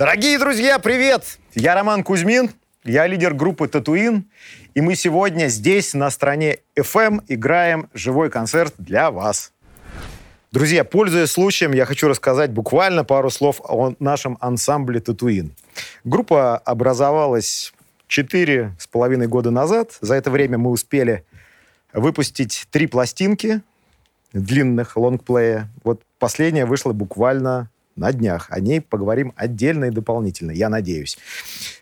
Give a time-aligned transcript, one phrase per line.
[0.00, 1.38] Дорогие друзья, привет!
[1.54, 2.52] Я Роман Кузьмин,
[2.84, 4.30] я лидер группы «Татуин»,
[4.72, 9.52] и мы сегодня здесь, на стране FM, играем живой концерт для вас.
[10.52, 15.54] Друзья, пользуясь случаем, я хочу рассказать буквально пару слов о нашем ансамбле «Татуин».
[16.04, 17.74] Группа образовалась
[18.06, 19.98] четыре с половиной года назад.
[20.00, 21.26] За это время мы успели
[21.92, 23.60] выпустить три пластинки
[24.32, 25.68] длинных лонгплея.
[25.84, 28.46] Вот последняя вышла буквально на днях.
[28.50, 31.18] О ней поговорим отдельно и дополнительно, я надеюсь.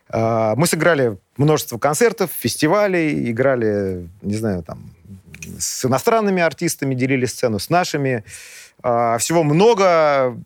[0.09, 4.91] А, мы сыграли множество концертов, фестивалей, играли, не знаю, там,
[5.59, 8.25] с иностранными артистами, делили сцену с нашими.
[8.83, 10.37] А, всего много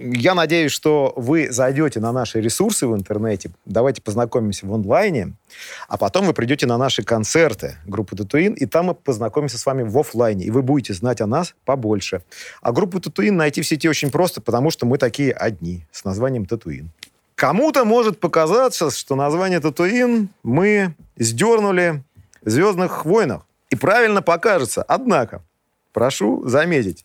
[0.00, 5.34] я надеюсь, что вы зайдете на наши ресурсы в интернете, давайте познакомимся в онлайне,
[5.88, 9.82] а потом вы придете на наши концерты группы Татуин, и там мы познакомимся с вами
[9.82, 12.22] в офлайне, и вы будете знать о нас побольше.
[12.62, 16.46] А группу Татуин найти в сети очень просто, потому что мы такие одни, с названием
[16.46, 16.90] Татуин.
[17.34, 22.02] Кому-то может показаться, что название Татуин мы сдернули
[22.42, 23.42] в «Звездных войнах».
[23.70, 24.82] И правильно покажется.
[24.82, 25.42] Однако,
[25.98, 27.04] прошу заметить,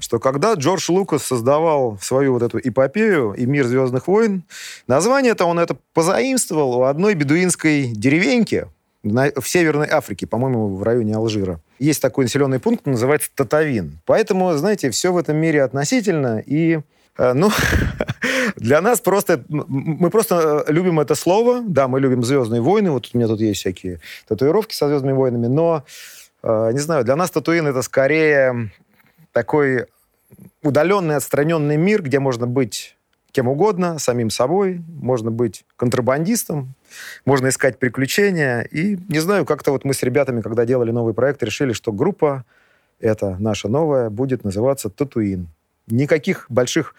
[0.00, 4.42] что когда Джордж Лукас создавал свою вот эту эпопею и мир «Звездных войн»,
[4.88, 8.66] название-то он это позаимствовал у одной бедуинской деревеньки
[9.04, 11.60] в Северной Африке, по-моему, в районе Алжира.
[11.78, 14.00] Есть такой населенный пункт, называется Татавин.
[14.06, 16.80] Поэтому, знаете, все в этом мире относительно, и
[17.18, 17.48] э, ну,
[18.56, 19.44] для нас просто...
[19.48, 21.62] Мы просто э, любим это слово.
[21.64, 22.90] Да, мы любим «Звездные войны».
[22.90, 25.84] Вот у меня тут есть всякие татуировки со «Звездными войнами», но
[26.42, 28.70] не знаю, для нас Татуин это скорее
[29.32, 29.86] такой
[30.62, 32.96] удаленный, отстраненный мир, где можно быть
[33.32, 36.74] кем угодно, самим собой, можно быть контрабандистом,
[37.24, 38.60] можно искать приключения.
[38.60, 42.44] И, не знаю, как-то вот мы с ребятами, когда делали новый проект, решили, что группа,
[43.00, 45.48] это наша новая, будет называться «Татуин».
[45.88, 46.94] Никаких больших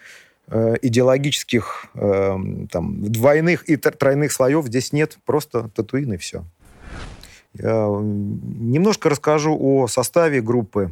[0.48, 2.36] э, идеологических э,
[2.70, 6.44] там, двойных и тройных слоев здесь нет, просто «Татуин» и все.
[7.58, 10.90] Э, немножко расскажу о составе группы.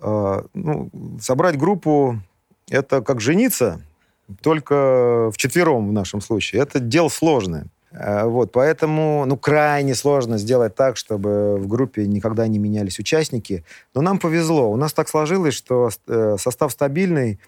[0.00, 0.90] Э, ну,
[1.20, 2.20] собрать группу–
[2.70, 3.80] это как жениться,
[4.42, 6.62] только в четвером в нашем случае.
[6.62, 7.66] Это дело сложное.
[7.90, 13.64] Э, вот, поэтому, ну, крайне сложно сделать так, чтобы в группе никогда не менялись участники.
[13.94, 14.70] Но нам повезло.
[14.70, 15.90] У нас так сложилось, что
[16.38, 17.40] состав стабильный,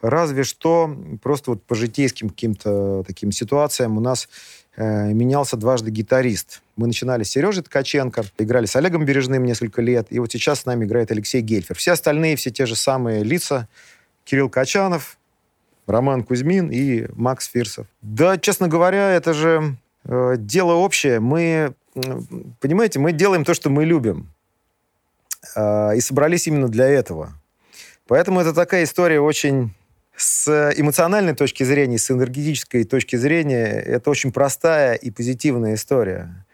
[0.00, 4.28] разве что просто вот по житейским каким-то таким ситуациям у нас
[4.76, 6.62] Э, менялся дважды гитарист.
[6.76, 10.64] Мы начинали с Сережей Ткаченко, играли с Олегом Бережным несколько лет, и вот сейчас с
[10.64, 11.76] нами играет Алексей Гельфер.
[11.76, 13.68] Все остальные, все те же самые лица.
[14.24, 15.18] Кирилл Качанов,
[15.86, 17.86] Роман Кузьмин и Макс Фирсов.
[18.00, 21.18] Да, честно говоря, это же э, дело общее.
[21.18, 21.74] Мы,
[22.60, 24.32] понимаете, мы делаем то, что мы любим.
[25.56, 27.32] Э, и собрались именно для этого.
[28.06, 29.74] Поэтому это такая история очень
[30.20, 36.44] с эмоциональной точки зрения, с энергетической точки зрения, это очень простая и позитивная история.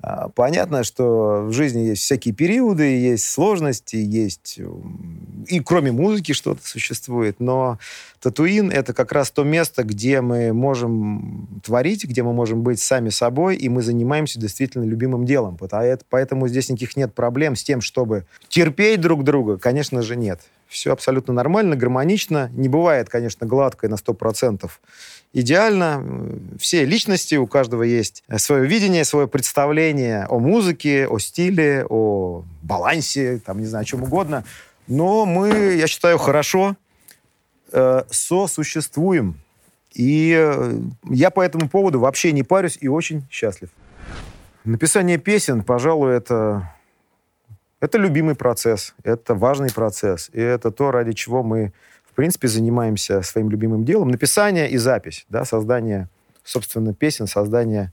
[0.00, 4.58] А, понятно, что в жизни есть всякие периоды, есть сложности, есть
[5.46, 7.78] и кроме музыки что-то существует, но
[8.20, 13.10] Татуин— это как раз то место, где мы можем творить, где мы можем быть сами
[13.10, 15.56] собой, и мы занимаемся действительно любимым делом.
[16.10, 20.40] Поэтому здесь никаких нет проблем с тем, чтобы терпеть друг друга, конечно же, нет
[20.74, 22.50] все абсолютно нормально, гармонично.
[22.52, 24.68] Не бывает, конечно, гладко и на 100%
[25.32, 26.04] идеально.
[26.58, 33.38] Все личности, у каждого есть свое видение, свое представление о музыке, о стиле, о балансе,
[33.38, 34.44] там, не знаю, о чем угодно.
[34.88, 36.74] Но мы, я считаю, хорошо
[37.70, 39.38] э, сосуществуем.
[39.92, 43.68] И э, я по этому поводу вообще не парюсь и очень счастлив.
[44.64, 46.74] Написание песен, пожалуй, это
[47.84, 51.72] это любимый процесс, это важный процесс, и это то, ради чего мы,
[52.10, 54.08] в принципе, занимаемся своим любимым делом.
[54.08, 56.08] Написание и запись, да, создание,
[56.42, 57.92] собственно, песен, создание...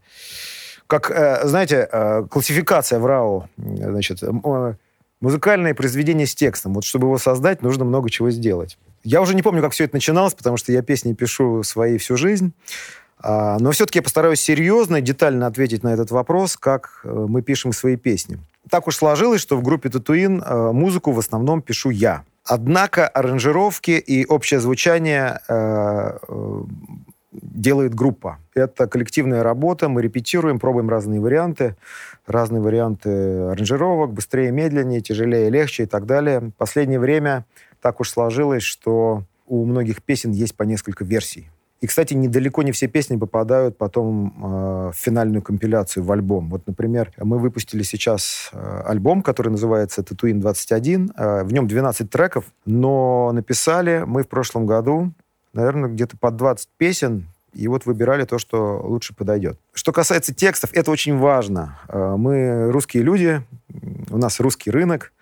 [0.88, 4.76] Как, э, знаете, э, классификация в РАО, значит, э,
[5.22, 6.73] музыкальное произведение с текстом.
[6.73, 8.78] Вот чтобы его создать, нужно много чего сделать.
[9.03, 12.17] Я уже не помню, как все это начиналось, потому что я песни пишу свои всю
[12.17, 12.53] жизнь.
[13.20, 17.72] А, но все-таки я постараюсь серьезно и детально ответить на этот вопрос, как мы пишем
[17.72, 18.40] свои песни.
[18.69, 22.23] Так уж сложилось, что в группе «Татуин» э, музыку в основном пишу я.
[22.46, 26.17] Однако аранжировки и общее звучание э,
[27.31, 28.40] делает группа.
[28.53, 31.75] Это коллективная работа, мы репетируем, пробуем разные варианты,
[32.25, 36.40] разные варианты аранжировок, быстрее, медленнее, тяжелее, легче и так далее.
[36.40, 37.46] В последнее время
[37.81, 41.51] так уж сложилось, что у многих песен есть по несколько версий.
[41.81, 46.49] И, кстати, недалеко не все песни попадают потом э, в финальную компиляцию, в альбом.
[46.51, 51.11] Вот, например, мы выпустили сейчас э, альбом, который называется «Татуин 21».
[51.17, 55.11] Э, в нем 12 треков, но написали мы в прошлом году,
[55.53, 59.57] наверное, где-то под 20 песен, и вот выбирали то, что лучше подойдет.
[59.73, 61.79] Что касается текстов, это очень важно.
[61.87, 63.41] Э, мы русские люди,
[64.11, 65.13] у нас русский рынок,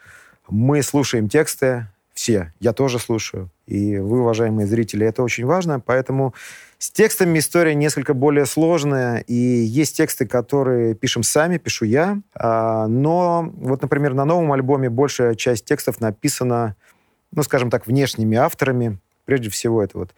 [0.49, 1.87] мы слушаем тексты,
[2.19, 6.33] все, я тоже слушаю, и вы, уважаемые зрители, это очень важно, поэтому
[6.77, 12.87] с текстами история несколько более сложная, и есть тексты, которые пишем сами, пишу я, а,
[12.87, 16.75] но вот, например, на новом альбоме большая часть текстов написана,
[17.31, 18.97] ну, скажем так, внешними авторами.
[19.23, 20.09] Прежде всего, это вот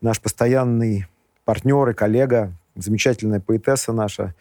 [0.00, 1.08] наш постоянный
[1.44, 4.34] партнер и коллега, замечательная поэтесса наша,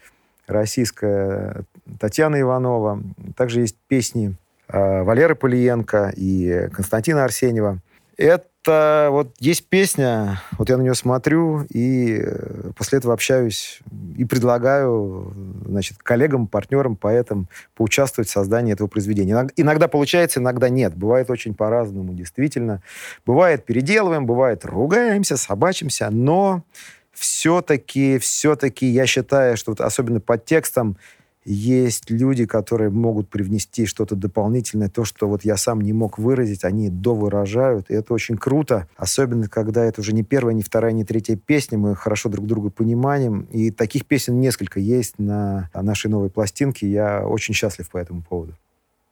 [0.47, 1.65] российская
[1.99, 3.03] Татьяна Иванова.
[3.35, 4.37] Также есть песни
[4.71, 7.79] Валеры Полиенко и Константина Арсеньева.
[8.19, 13.79] Это вот есть песня, вот я на нее смотрю, и э, после этого общаюсь
[14.17, 15.33] и предлагаю,
[15.65, 19.47] значит, коллегам, партнерам, поэтам поучаствовать в создании этого произведения.
[19.55, 20.97] Иногда получается, иногда нет.
[20.97, 22.81] Бывает очень по-разному, действительно.
[23.25, 26.63] Бывает переделываем, бывает ругаемся, собачимся, но
[27.13, 30.97] все-таки, все-таки я считаю, что вот особенно под текстом
[31.51, 36.63] есть люди, которые могут привнести что-то дополнительное, то, что вот я сам не мог выразить,
[36.63, 41.03] они довыражают, и это очень круто, особенно когда это уже не первая, не вторая, не
[41.03, 46.29] третья песня, мы хорошо друг друга понимаем, и таких песен несколько есть на нашей новой
[46.29, 48.53] пластинке, я очень счастлив по этому поводу.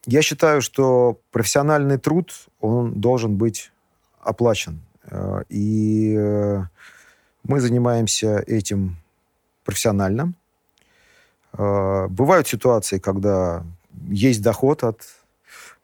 [0.05, 3.71] Я считаю, что профессиональный труд, он должен быть
[4.21, 6.63] оплачен, э, и э,
[7.43, 8.97] мы занимаемся этим
[9.65, 10.33] профессионально,
[11.53, 13.63] бывают ситуации, когда
[14.07, 15.01] есть доход от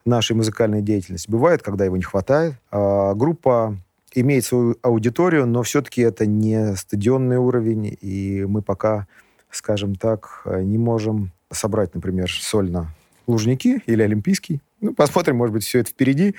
[0.04, 1.30] нашей музыкальной деятельности.
[1.30, 2.54] Бывает, когда его не хватает.
[2.70, 3.76] А группа
[4.14, 9.06] имеет свою аудиторию, но все-таки это не стадионный уровень, и мы пока,
[9.50, 12.94] скажем так, не можем собрать, например, сольно
[13.26, 14.60] Лужники или Олимпийский.
[14.84, 16.34] Ну, посмотрим, может быть, все это впереди.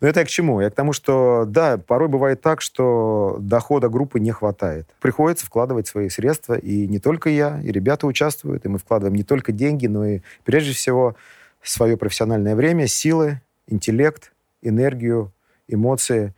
[0.00, 0.62] Но это я к чему?
[0.62, 4.88] Я к тому, что, да, порой бывает так, что дохода группы не хватает.
[5.02, 9.22] Приходится вкладывать свои средства, и не только я, и ребята участвуют, и мы вкладываем не
[9.22, 11.14] только деньги, но и, прежде всего,
[11.62, 14.32] свое профессиональное время, силы, интеллект,
[14.62, 15.30] энергию,
[15.68, 16.32] эмоции.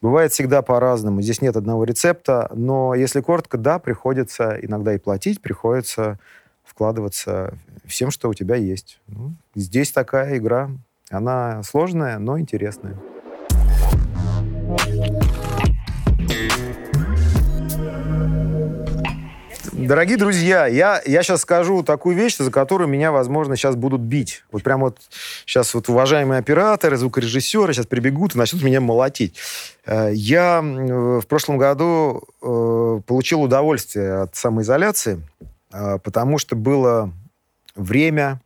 [0.00, 1.20] Бывает всегда по-разному.
[1.20, 6.20] Здесь нет одного рецепта, но если коротко, да, приходится иногда и платить, приходится
[6.64, 7.54] вкладываться
[7.86, 9.00] всем, что у тебя есть.
[9.08, 10.70] Ну, здесь такая игра.
[11.10, 12.96] Она сложная, но интересная.
[19.72, 24.44] Дорогие друзья, я, я сейчас скажу такую вещь, за которую меня, возможно, сейчас будут бить.
[24.50, 24.98] Вот прям вот
[25.46, 29.36] сейчас вот уважаемые операторы, звукорежиссеры сейчас прибегут и начнут меня молотить.
[29.86, 35.22] Э, я в прошлом году э, получил удовольствие от самоизоляции,
[35.72, 37.12] э, потому что было
[37.76, 38.40] время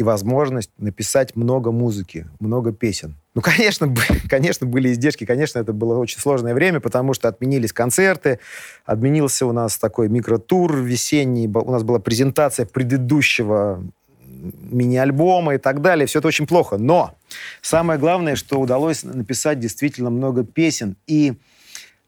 [0.00, 3.16] и возможность написать много музыки, много песен.
[3.34, 3.94] Ну, конечно,
[4.30, 8.38] конечно, были издержки, конечно, это было очень сложное время, потому что отменились концерты,
[8.86, 13.84] отменился у нас такой микротур весенний, у нас была презентация предыдущего
[14.24, 16.06] мини-альбома и так далее.
[16.06, 16.78] Все это очень плохо.
[16.78, 17.14] Но
[17.60, 20.96] самое главное, что удалось написать действительно много песен.
[21.06, 21.34] И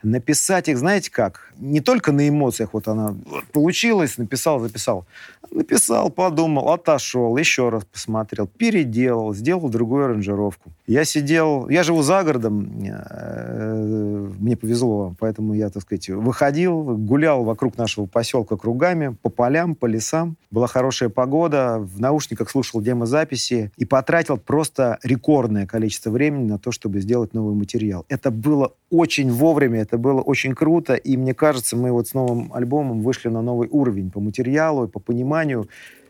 [0.03, 1.52] написать их, знаете как?
[1.62, 3.14] Не только на эмоциях, вот она
[3.53, 5.06] получилась, написал, записал.
[5.53, 10.72] Написал, подумал, отошел, еще раз посмотрел, переделал, сделал другую аранжировку.
[10.89, 17.44] Я сидел, я живу за городом, э, мне повезло, поэтому я, так сказать, выходил, гулял
[17.44, 20.37] вокруг нашего поселка кругами, по полям, по лесам.
[20.51, 26.72] Была хорошая погода, в наушниках слушал демозаписи и потратил просто рекордное количество времени на то,
[26.72, 28.05] чтобы сделать новый материал.
[28.08, 32.53] Это было очень вовремя, это было очень круто, и мне кажется, мы вот с новым
[32.53, 35.69] альбомом вышли на новый уровень по материалу, по пониманию.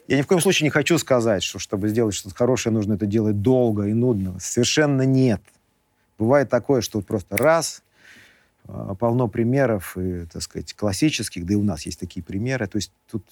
[0.08, 3.06] Я ни в коем случае не хочу сказать, что чтобы сделать что-то хорошее, нужно это
[3.06, 4.36] делать долго и нудно.
[4.40, 5.42] Совершенно нет.
[6.18, 7.82] Бывает такое, что просто раз,
[8.68, 12.66] а, полно примеров, и, так сказать, классических, да и у нас есть такие примеры.
[12.66, 13.24] То есть тут...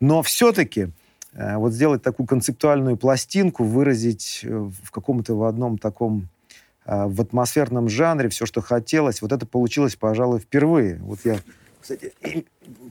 [0.00, 0.88] Но все-таки
[1.32, 6.28] э, вот сделать такую концептуальную пластинку, выразить э, в каком-то в одном таком
[6.84, 9.22] в атмосферном жанре все, что хотелось.
[9.22, 10.96] Вот это получилось, пожалуй, впервые.
[10.96, 11.38] Вот я,
[11.80, 12.12] кстати,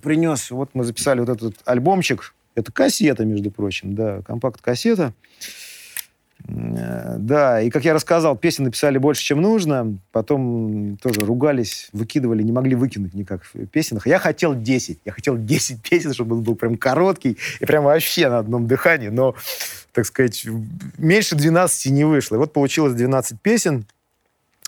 [0.01, 2.33] принес, вот мы записали вот этот альбомчик.
[2.55, 5.13] Это кассета, между прочим, да, компакт-кассета.
[6.47, 9.97] Э, да, и как я рассказал, песен написали больше, чем нужно.
[10.11, 14.05] Потом тоже ругались, выкидывали, не могли выкинуть никак в.
[14.05, 14.99] Я хотел 10.
[15.05, 19.09] Я хотел 10 песен, чтобы он был прям короткий и прям вообще на одном дыхании.
[19.09, 19.35] Но,
[19.93, 20.45] так сказать,
[20.97, 22.35] меньше 12 не вышло.
[22.35, 23.85] И вот получилось 12 песен.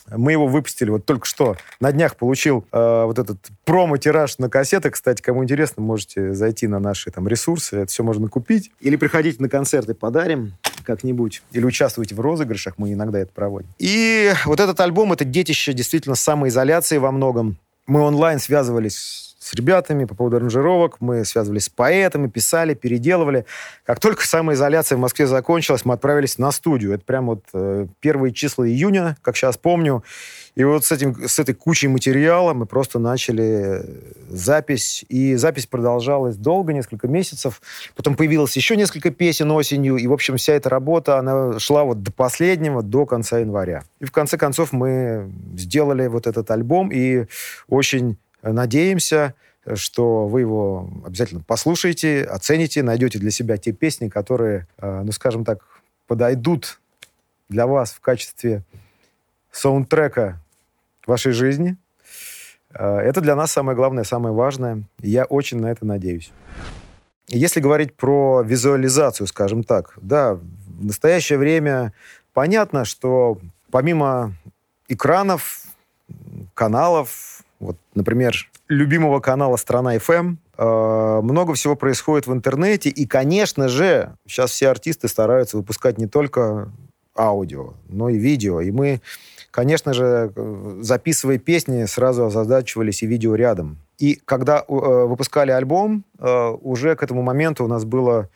[0.07, 1.57] Мы его выпустили вот только что.
[1.79, 4.91] На днях получил э, вот этот промо-тираж на кассеты.
[4.91, 7.77] Кстати, кому интересно, можете зайти на наши там ресурсы.
[7.77, 8.71] Это все можно купить.
[8.79, 10.53] Или приходите на концерты, подарим
[10.85, 11.41] как-нибудь.
[11.51, 12.75] Или участвуйте в розыгрышах.
[12.77, 13.69] Мы иногда это проводим.
[13.79, 17.57] И вот этот альбом— это детище действительно самоизоляции во многом.
[17.87, 23.45] Мы онлайн связывались с ребятами по поводу аранжировок, мы связывались с поэтами, писали, переделывали.
[23.85, 26.93] Как только самоизоляция в Москве закончилась, мы отправились на студию.
[26.95, 30.03] Это прям вот э, первые числа июня, как сейчас помню.
[30.55, 33.85] И вот с, этим, с этой кучей материала мы просто начали
[34.29, 35.05] запись.
[35.09, 37.61] И запись продолжалась долго, несколько месяцев.
[37.95, 39.97] Потом появилось еще несколько песен осенью.
[39.97, 43.83] И, в общем, вся эта работа, она шла вот до последнего, до конца января.
[43.99, 46.89] И в конце концов мы сделали вот этот альбом.
[46.91, 47.25] И
[47.67, 48.17] очень
[48.51, 49.33] надеемся,
[49.73, 55.43] что вы его обязательно послушаете, оцените, найдете для себя те песни, которые, э, ну, скажем
[55.43, 55.59] так,
[56.07, 56.79] подойдут
[57.49, 58.63] для вас в качестве
[59.51, 60.39] саундтрека
[61.07, 61.77] вашей жизни.
[62.73, 64.83] Э, это для нас самое главное, самое важное.
[65.01, 66.31] я очень на это надеюсь.
[67.27, 71.91] Если говорить про визуализацию, скажем так, да, в настоящее время
[72.33, 73.39] понятно, что
[73.71, 74.33] помимо
[74.87, 75.63] экранов,
[76.53, 78.33] каналов, вот, например,
[78.67, 84.69] любимого канала «Страна FM», э, много всего происходит в интернете, и, конечно же, сейчас все
[84.69, 86.71] артисты стараются выпускать не только
[87.17, 88.61] аудио, но и видео.
[88.61, 89.01] И мы
[89.55, 90.33] Конечно же,
[90.81, 93.77] записывая песни, сразу озадачивались и видео рядом.
[93.97, 98.27] И когда э, выпускали альбом, э, уже к этому моменту у нас было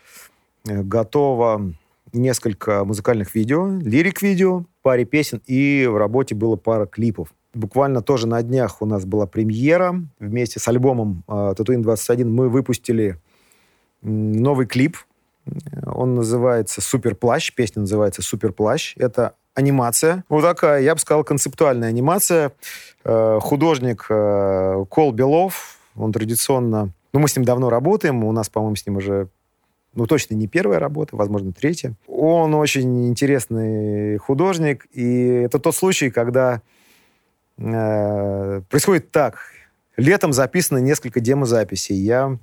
[0.65, 1.73] э, готово
[2.13, 7.33] несколько музыкальных видео, лирик-видео, паре песен, и в работе было пара клипов.
[7.53, 9.95] Буквально тоже на днях у нас была премьера.
[10.19, 13.17] Вместе с альбомом «Татуин 21» мы выпустили
[14.01, 14.97] новый клип.
[15.85, 17.53] Он называется «Супер плащ».
[17.53, 18.93] Песня называется «Супер плащ».
[18.97, 20.23] Это анимация.
[20.29, 22.51] Вот такая, я бы сказал, концептуальная анимация.
[23.03, 26.91] Э, художник э, Кол Белов, он традиционно...
[27.11, 29.27] Ну, мы с ним давно работаем, у нас, по-моему, с ним уже
[29.95, 31.95] ну, точно не первая работа, возможно, третья.
[32.07, 36.59] Он очень интересный художник, и это тот случай, когда э,
[37.59, 39.39] происходит так.
[39.97, 41.95] Летом записано несколько демозаписей.
[41.95, 42.37] Я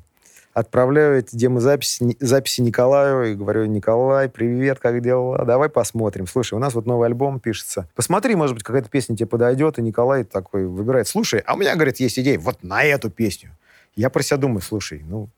[0.53, 5.45] отправляю эти демозаписи записи Николаю и говорю, Николай, привет, как дела?
[5.45, 6.27] Давай посмотрим.
[6.27, 7.89] Слушай, у нас вот новый альбом пишется.
[7.95, 9.79] Посмотри, может быть, какая-то песня тебе подойдет.
[9.79, 13.51] И Николай такой выбирает, слушай, а у меня, говорит, есть идея вот на эту песню.
[13.95, 15.29] Я про себя думаю, слушай, ну,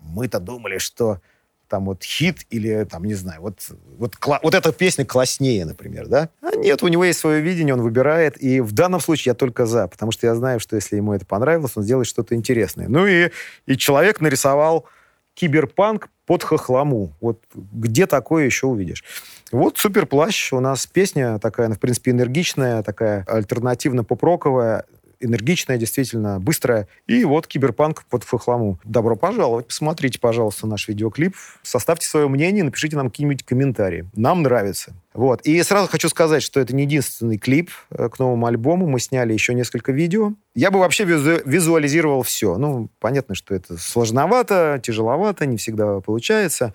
[0.00, 1.20] мы-то думали, что
[1.68, 6.30] там вот хит или там, не знаю, вот, вот, вот эта песня класснее, например, да?
[6.42, 9.66] А нет, у него есть свое видение, он выбирает, и в данном случае я только
[9.66, 12.88] за, потому что я знаю, что если ему это понравилось, он сделает что-то интересное.
[12.88, 13.30] Ну и,
[13.66, 14.86] и человек нарисовал
[15.34, 17.16] киберпанк под хохламу.
[17.20, 19.04] Вот где такое еще увидишь?
[19.52, 20.52] Вот суперплащ.
[20.52, 24.84] У нас песня такая, она, в принципе, энергичная, такая альтернативно-поп-роковая
[25.20, 26.88] энергичная, действительно, быстрая.
[27.06, 28.78] И вот киберпанк под фахламу.
[28.84, 29.66] Добро пожаловать.
[29.66, 31.34] Посмотрите, пожалуйста, наш видеоклип.
[31.62, 34.06] Составьте свое мнение, напишите нам какие-нибудь комментарии.
[34.14, 34.94] Нам нравится.
[35.14, 35.42] Вот.
[35.42, 38.86] И сразу хочу сказать, что это не единственный клип э, к новому альбому.
[38.86, 40.34] Мы сняли еще несколько видео.
[40.54, 42.56] Я бы вообще визу- визуализировал все.
[42.56, 46.72] Ну, понятно, что это сложновато, тяжеловато, не всегда получается.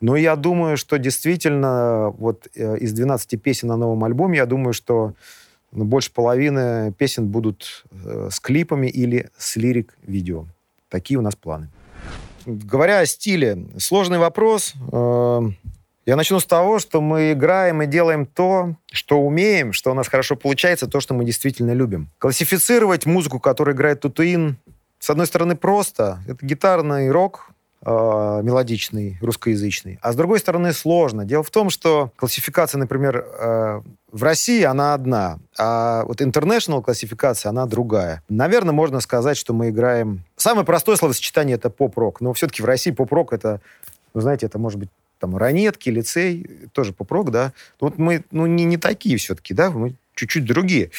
[0.00, 4.74] Но я думаю, что действительно вот э, из 12 песен на новом альбоме, я думаю,
[4.74, 5.14] что
[5.72, 10.46] но больше половины песен будут э, с клипами или с лирик-видео.
[10.88, 11.68] Такие у нас планы.
[12.46, 14.74] Говоря о стиле, сложный вопрос.
[14.92, 15.40] Э,
[16.06, 20.06] я начну с того, что мы играем и делаем то, что умеем, что у нас
[20.06, 22.08] хорошо получается, то, что мы действительно любим.
[22.18, 24.56] Классифицировать музыку, которую играет Тутуин,
[25.00, 26.20] с одной стороны, просто.
[26.28, 27.50] Это гитарный рок,
[27.86, 29.98] э, мелодичный, русскоязычный.
[30.02, 31.24] А с другой стороны, сложно.
[31.24, 37.50] Дело в том, что классификация, например, э, в России она одна, а вот international классификация,
[37.50, 38.22] она другая.
[38.28, 40.24] Наверное, можно сказать, что мы играем...
[40.36, 42.20] Самое простое словосочетание— это поп-рок.
[42.20, 43.60] Но все-таки в России поп-рок— это,
[44.14, 47.52] ну, знаете, это может быть там ранетки, лицей, тоже поп-рок, да.
[47.80, 50.90] Вот мы, ну, не, не такие все-таки, да, мы чуть-чуть другие.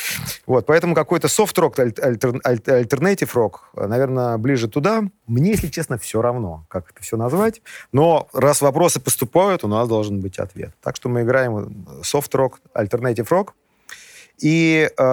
[0.46, 5.04] Вот, поэтому какой-то софт-рок, альтернатив рок, наверное, ближе туда.
[5.26, 7.62] Мне, если честно, все равно, как это все назвать.
[7.92, 10.74] Но раз вопросы поступают, у нас должен быть ответ.
[10.82, 13.56] Так что мы играем софт-рок, альтернатив рок.
[14.40, 15.04] И э,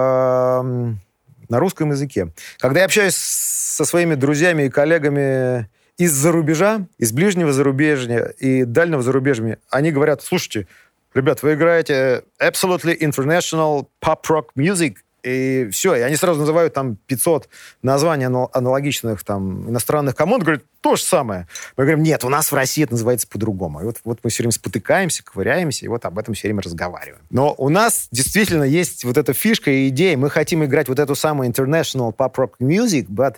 [1.49, 2.31] на русском языке.
[2.59, 9.01] Когда я общаюсь со своими друзьями и коллегами из-за рубежа, из ближнего зарубежья и дальнего
[9.01, 10.67] зарубежья, они говорят, слушайте,
[11.15, 17.49] ребят, вы играете absolutely international pop-rock music, и все, и они сразу называют там 500
[17.81, 21.47] названий аналогичных там иностранных команд, говорят, то же самое.
[21.77, 23.81] Мы говорим, нет, у нас в России это называется по-другому.
[23.81, 27.23] И вот, вот мы все время спотыкаемся, ковыряемся, и вот об этом все время разговариваем.
[27.31, 30.15] Но у нас действительно есть вот эта фишка и идея.
[30.15, 33.37] Мы хотим играть вот эту самую international pop-rock music, but,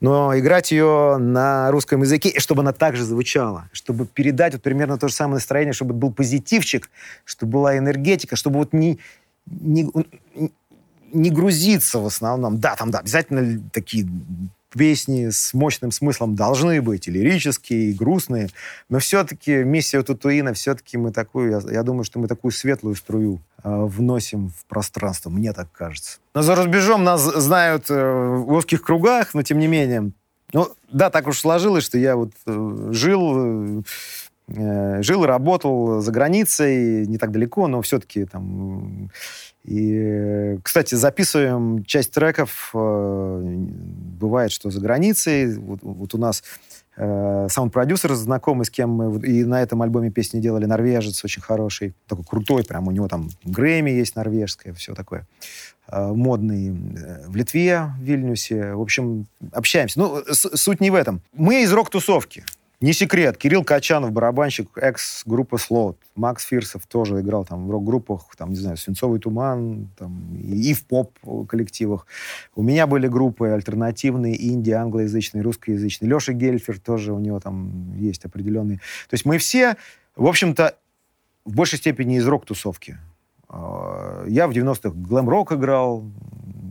[0.00, 5.08] но играть ее на русском языке, чтобы она также звучала, чтобы передать вот примерно то
[5.08, 6.90] же самое настроение, чтобы был позитивчик,
[7.24, 8.98] чтобы была энергетика, чтобы вот не,
[9.46, 9.88] не,
[11.12, 12.58] не грузиться в основном.
[12.58, 14.08] Да, там, да, обязательно такие
[14.72, 18.48] песни с мощным смыслом должны быть, и лирические, и грустные,
[18.88, 23.40] но все-таки миссия Татуина, все-таки мы такую, я, я думаю, что мы такую светлую струю
[23.64, 26.18] вносим в пространство, мне так кажется.
[26.34, 30.12] Но за рубежом нас знают э, в узких кругах, но тем не менее.
[30.52, 33.84] Ну, да, так уж сложилось, что я вот э, жил...
[34.48, 39.10] Э, жил и работал за границей, не так далеко, но все-таки там
[39.64, 42.70] и, кстати, записываем часть треков.
[42.74, 45.56] Э, бывает, что за границей.
[45.56, 46.42] Вот, вот у нас
[47.00, 51.94] э, саунд-продюсер знакомый, с кем мы и на этом альбоме песни делали, норвежец очень хороший,
[52.06, 55.26] такой крутой, прям у него там Грэмми есть норвежская, все такое.
[55.88, 58.74] Э, модный э, в Литве, в Вильнюсе.
[58.74, 59.98] В общем, общаемся.
[59.98, 61.22] Ну, суть не в этом.
[61.32, 62.44] Мы из рок-тусовки.
[62.82, 65.98] Не секрет, Кирилл Качанов, барабанщик, экс-группы Слот.
[66.14, 70.86] Макс Фирсов тоже играл там в рок-группах, там, не знаю, «Свинцовый туман», там, и в
[70.86, 72.06] поп-коллективах.
[72.54, 76.10] У меня были группы альтернативные, инди, англоязычные, русскоязычные.
[76.10, 78.78] Леша Гельфер тоже, у него там есть определенные...
[79.10, 79.76] То есть мы все,
[80.16, 80.74] в общем-то,
[81.44, 82.96] в большей степени из рок-тусовки.
[83.50, 86.04] А, я в 90-х глэм-рок играл,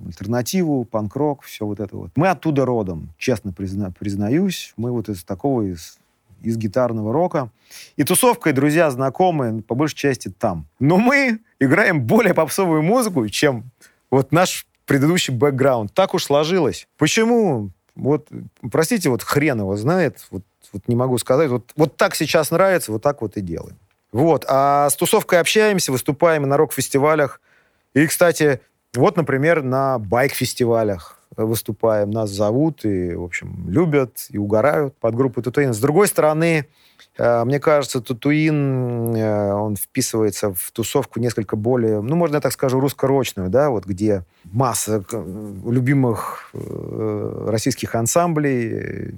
[0.10, 2.12] альтернативу, панк-рок, все вот это вот.
[2.16, 4.74] Мы оттуда родом, честно призна, признаюсь.
[4.76, 5.99] Мы вот из такого, из,
[6.42, 7.52] из гитарного рока.
[7.96, 10.68] И тусовка, и друзья, знакомые, по большей части там.
[10.80, 13.72] Но мы играем более попсовую музыку, чем
[14.10, 15.94] вот наш предыдущий бэкграунд.
[15.94, 16.88] Так уж сложилось.
[16.98, 17.70] Почему?
[17.96, 18.30] Вот,
[18.72, 20.44] простите, вот хрен его знает, вот,
[20.74, 21.50] вот не могу сказать.
[21.50, 23.78] Вот, вот так сейчас нравится, вот так вот и делаем.
[24.12, 24.46] Вот.
[24.48, 27.42] А с тусовкой общаемся, выступаем на рок-фестивалях.
[27.94, 28.62] И, кстати,
[28.96, 35.44] вот, например, на байк-фестивалях выступаем, нас зовут и, в общем, любят и угорают под группой
[35.44, 35.74] Татуин.
[35.74, 36.66] С другой стороны,
[37.18, 42.54] э, мне кажется, Татуин, э, он вписывается в тусовку несколько более, ну, можно я так
[42.54, 49.14] скажу, русскорочную, да, вот где масса любимых э, российских ансамблей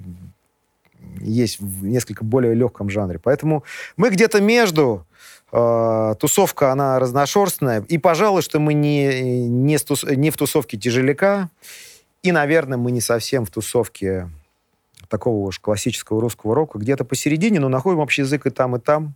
[1.20, 3.18] есть в несколько более легком жанре.
[3.18, 3.64] Поэтому
[3.96, 5.06] мы где-то между
[5.52, 7.84] э, тусовка, она разношерстная.
[7.88, 11.50] И, пожалуй, что мы не, не, стус, не в тусовке тяжеляка.
[12.22, 14.30] И, наверное, мы не совсем в тусовке
[15.08, 16.78] такого уж классического русского рока.
[16.78, 19.14] Где-то посередине, но находим общий язык и там, и там.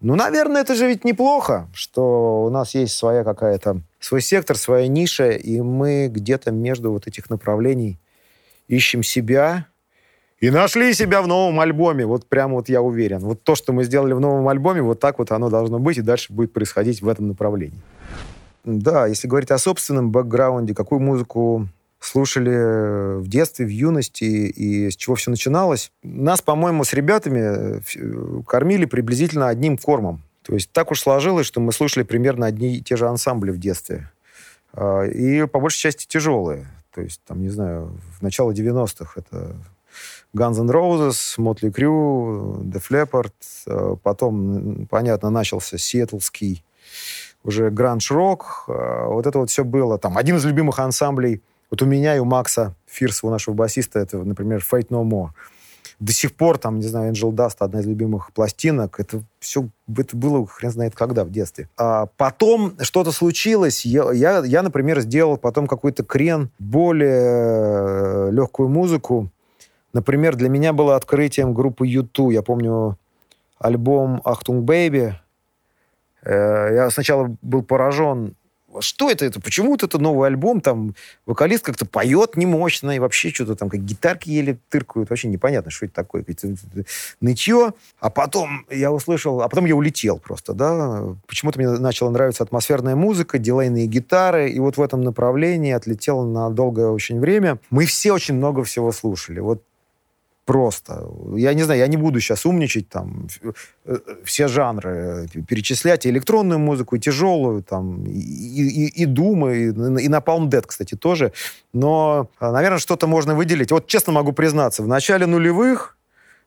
[0.00, 4.86] Ну, наверное, это же ведь неплохо, что у нас есть своя какая-то, свой сектор, своя
[4.88, 7.98] ниша, и мы где-то между вот этих направлений
[8.66, 9.66] ищем себя,
[10.38, 12.06] и нашли себя в новом альбоме.
[12.06, 13.18] Вот прямо вот я уверен.
[13.18, 16.02] Вот то, что мы сделали в новом альбоме, вот так вот оно должно быть, и
[16.02, 17.78] дальше будет происходить в этом направлении.
[18.64, 21.68] Да, если говорить о собственном бэкграунде, какую музыку
[22.00, 25.92] слушали в детстве, в юности, и с чего все начиналось.
[26.02, 30.22] Нас, по-моему, с ребятами э, кормили приблизительно одним кормом.
[30.42, 33.58] То есть так уж сложилось, что мы слушали примерно одни и те же ансамбли в
[33.58, 34.10] детстве.
[34.72, 36.66] А, и по большей части тяжелые.
[36.94, 39.54] То есть, там, не знаю, в начало 90-х это
[40.34, 43.32] Guns N' Roses, Motley Crue, Def Leppard.
[43.66, 46.64] Э, потом, понятно, начался сиэтлский
[47.44, 48.64] уже гранж-рок.
[48.68, 49.98] Э, вот это вот все было.
[49.98, 54.00] Там один из любимых ансамблей вот у меня и у Макса Фирса, у нашего басиста,
[54.00, 55.30] это, например, Fate No More.
[56.00, 58.98] До сих пор, там, не знаю, Angel Dust, одна из любимых пластинок.
[58.98, 61.68] Это все, это было хрен знает когда в детстве.
[61.76, 63.84] А потом что-то случилось.
[63.84, 69.30] Я, я, я, например, сделал потом какой-то крен, более э, легкую музыку.
[69.92, 72.32] Например, для меня было открытием группы U2.
[72.32, 72.96] Я помню
[73.58, 75.14] альбом «Achtung Baby».
[76.24, 78.36] Я сначала был поражен
[78.80, 79.40] что это, это?
[79.40, 80.94] Почему вот это новый альбом, там
[81.26, 85.86] вокалист как-то поет немощно, и вообще что-то там, как гитарки еле тыркают, вообще непонятно, что
[85.86, 86.24] это такое,
[87.20, 87.72] нытье.
[87.98, 92.96] А потом я услышал, а потом я улетел просто, да, почему-то мне начала нравиться атмосферная
[92.96, 97.58] музыка, дилейные гитары, и вот в этом направлении отлетел на долгое очень время.
[97.70, 99.40] Мы все очень много всего слушали.
[99.40, 99.62] Вот
[100.50, 101.08] просто.
[101.36, 103.28] Я не знаю, я не буду сейчас умничать, там,
[103.84, 109.54] э, все жанры э, перечислять, и электронную музыку, и тяжелую, там, и, и, и Doom,
[109.54, 111.32] и, и на Dead, кстати, тоже.
[111.72, 113.70] Но, а, наверное, что-то можно выделить.
[113.70, 115.96] Вот честно могу признаться, в начале нулевых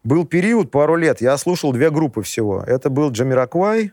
[0.04, 2.62] был период, пару лет, я слушал две группы всего.
[2.68, 3.92] Это был Jamiroquai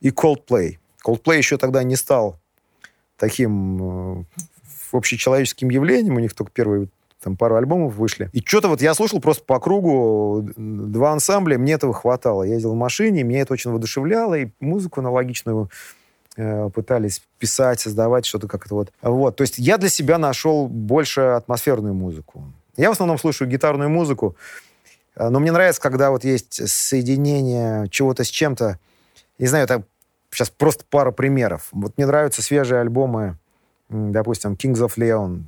[0.00, 0.78] и Coldplay.
[1.06, 2.36] Coldplay еще тогда не стал
[3.16, 4.24] таким э,
[4.90, 6.88] общечеловеческим явлением, у них только первый
[7.22, 8.30] там пару альбомов вышли.
[8.32, 12.42] И что-то вот я слушал просто по кругу два ансамбля, мне этого хватало.
[12.44, 15.70] Я ездил в машине, меня это очень воодушевляло, и музыку аналогичную
[16.36, 18.92] э, пытались писать, создавать что-то как-то вот.
[19.02, 22.44] Вот, то есть я для себя нашел больше атмосферную музыку.
[22.76, 24.36] Я в основном слушаю гитарную музыку,
[25.16, 28.78] э, но мне нравится, когда вот есть соединение чего-то с чем-то.
[29.38, 29.82] Не знаю, это
[30.30, 31.68] сейчас просто пара примеров.
[31.72, 33.36] Вот мне нравятся свежие альбомы,
[33.90, 35.42] допустим, Kings of Leon,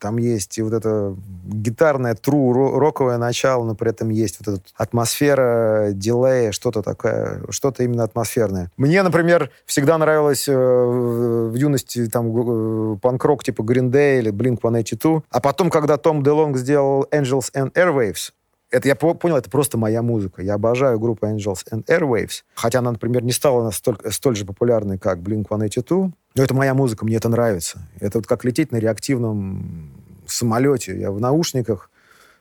[0.00, 4.62] там есть и вот это гитарное, тру, роковое начало, но при этом есть вот эта
[4.76, 8.70] атмосфера, дилея, что-то такое, что-то именно атмосферное.
[8.76, 15.22] Мне, например, всегда нравилось э, в юности там э, панк-рок типа Green Day или Blink-182,
[15.30, 18.32] а потом, когда Том Делонг сделал Angels and Airwaves,
[18.70, 20.42] это я понял, это просто моя музыка.
[20.42, 22.42] Я обожаю группу Angels and Airwaves.
[22.54, 26.12] Хотя она, например, не стала настолько, столь же популярной, как Blink-182.
[26.34, 27.80] Но это моя музыка, мне это нравится.
[27.98, 29.92] Это вот как лететь на реактивном
[30.26, 30.98] самолете.
[30.98, 31.90] Я в наушниках,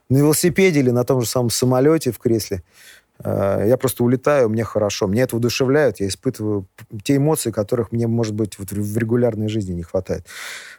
[0.09, 2.63] на велосипеде или на том же самом самолете в кресле.
[3.23, 5.07] Э, я просто улетаю, мне хорошо.
[5.07, 6.67] Мне это удушевляет, я испытываю
[7.03, 10.25] те эмоции, которых мне, может быть, вот в регулярной жизни не хватает.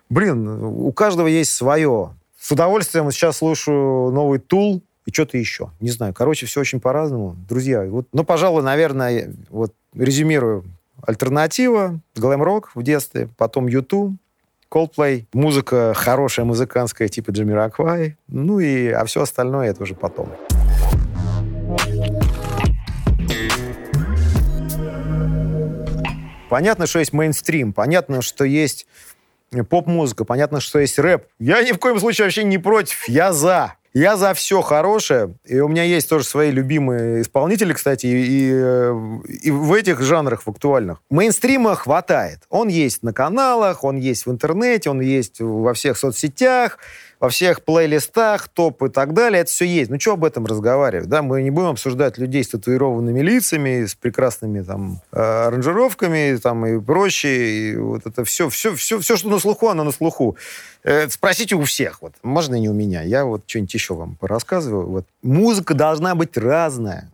[0.09, 2.14] Блин, у каждого есть свое.
[2.38, 5.70] С удовольствием сейчас слушаю новый Тул, и что-то еще.
[5.81, 6.14] Не знаю.
[6.14, 7.37] Короче, все очень по-разному.
[7.49, 10.64] Друзья, вот, ну, пожалуй, наверное, вот резюмирую.
[11.06, 14.16] Альтернатива, глэм-рок в детстве, потом YouTube,
[14.70, 20.28] Coldplay, музыка хорошая, музыкантская, типа Джимми Раквай, ну и, а все остальное это уже потом.
[26.48, 28.86] Понятно, что есть мейнстрим, понятно, что есть
[29.68, 31.26] поп-музыка, понятно, что есть рэп.
[31.38, 33.74] Я ни в коем случае вообще не против, я за.
[33.92, 38.50] Я за все хорошее, и у меня есть тоже свои любимые исполнители, кстати, и, и,
[38.53, 41.03] э, и в этих жанрах, в актуальных.
[41.11, 42.38] Мейнстрима хватает.
[42.50, 46.79] Он есть на каналах, он есть в интернете, он есть во всех соцсетях,
[47.20, 49.90] во всех плейлистах, топ и так далее, это все есть.
[49.90, 51.20] Ну, что об этом разговаривать, да?
[51.22, 56.80] Мы не будем обсуждать людей с татуированными лицами, с прекрасными там э, аранжировками там и
[56.80, 57.72] прочее.
[57.72, 60.38] И вот это все, все, все, все, что на слуху, оно на слуху.
[60.83, 62.14] Э, спросите у всех, вот.
[62.22, 63.02] Можно не у меня.
[63.02, 64.87] Я вот что-нибудь еще вам рассказываю.
[64.88, 65.04] Вот.
[65.22, 67.12] Музыка должна быть разная.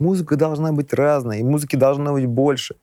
[0.00, 2.74] Музыка должна быть разная, и музыки должно быть больше.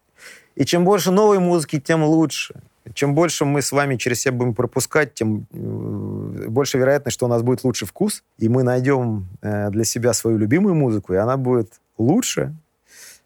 [0.56, 2.56] И чем больше новой музыки, тем лучше.
[2.93, 7.30] Чем больше мы с вами через себя будем пропускать, тем э, больше вероятность, что у
[7.30, 11.38] нас будет лучший вкус, и мы найдем э, для себя свою любимую музыку, и она
[11.38, 12.54] будет лучше,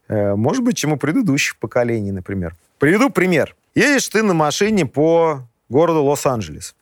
[0.08, 2.56] э, может быть, чем у предыдущих поколений, например.
[2.78, 3.56] Приведу пример.
[3.74, 6.76] Едешь ты на машине по городу Лос-Анджелес.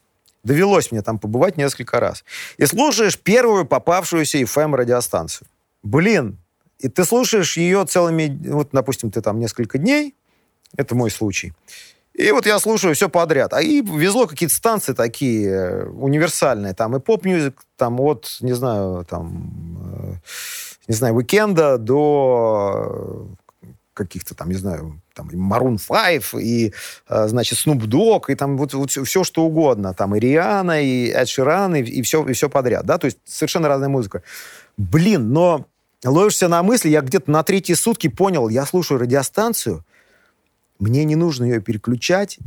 [0.44, 2.26] Довелось мне там побывать несколько раз.
[2.58, 5.48] И слушаешь первую попавшуюся FM-радиостанцию.
[5.82, 6.38] Блин,
[6.80, 8.38] и ты слушаешь ее целыми...
[8.50, 10.14] Вот, допустим, ты там несколько дней,
[10.78, 11.54] это мой случай,
[12.18, 13.54] и вот я слушаю все подряд.
[13.54, 16.74] А и везло какие-то станции такие э, универсальные.
[16.74, 20.14] Там и поп-мюзик, там от, не знаю, там, э,
[20.88, 23.28] не знаю, уикенда до
[23.94, 26.74] каких-то там, не знаю, там и Maroon 5, и,
[27.10, 29.94] э, значит, Snoop Dogg, и там вот, вот все, что угодно.
[29.94, 33.18] Там и Риана, и Эд Ширан, и, и, все, и все подряд, да, то есть
[33.26, 34.22] совершенно разная музыка.
[34.78, 35.66] Блин, но
[36.04, 39.84] ловишься на мысли, я где-то на третьи сутки понял, я слушаю радиостанцию,
[40.80, 42.40] мне не нужно ее переключать.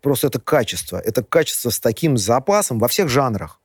[0.00, 0.98] Просто это качество.
[0.98, 3.60] Это качество с таким запасом во всех жанрах.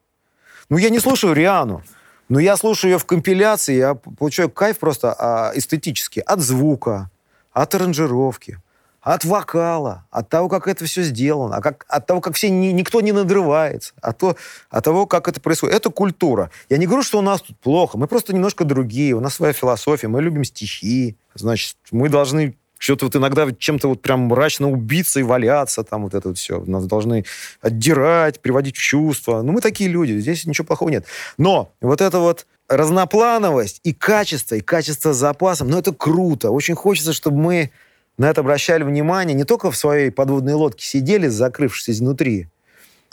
[0.70, 1.84] Ну, я не слушаю Риану,
[2.30, 7.12] но я слушаю ее в компиляции, я получаю кайф просто а, эстетически от звука,
[7.52, 8.58] от аранжировки,
[9.02, 12.68] от вокала, от того, как это все сделано, а как, от того, как все ни,
[12.68, 14.38] никто не надрывается, от, то,
[14.70, 15.76] от того, как это происходит.
[15.76, 16.52] Это культура.
[16.70, 19.52] Я не говорю, что у нас тут плохо, мы просто немножко другие, у нас своя
[19.52, 25.20] философия, мы любим стихи, значит, мы должны что-то вот иногда чем-то вот прям мрачно убиться
[25.20, 26.64] и валяться, там вот это вот все.
[26.66, 27.26] Нас должны
[27.62, 29.44] отдирать, приводить в чувство.
[29.44, 31.06] Ну, мы такие люди, здесь ничего плохого нет.
[31.38, 36.50] Но вот это вот разноплановость и качество, и качество с запасом, ну, это круто.
[36.50, 37.72] Очень хочется, чтобы мы
[38.18, 42.48] на это обращали внимание, не только в своей подводной лодке сидели, закрывшись изнутри,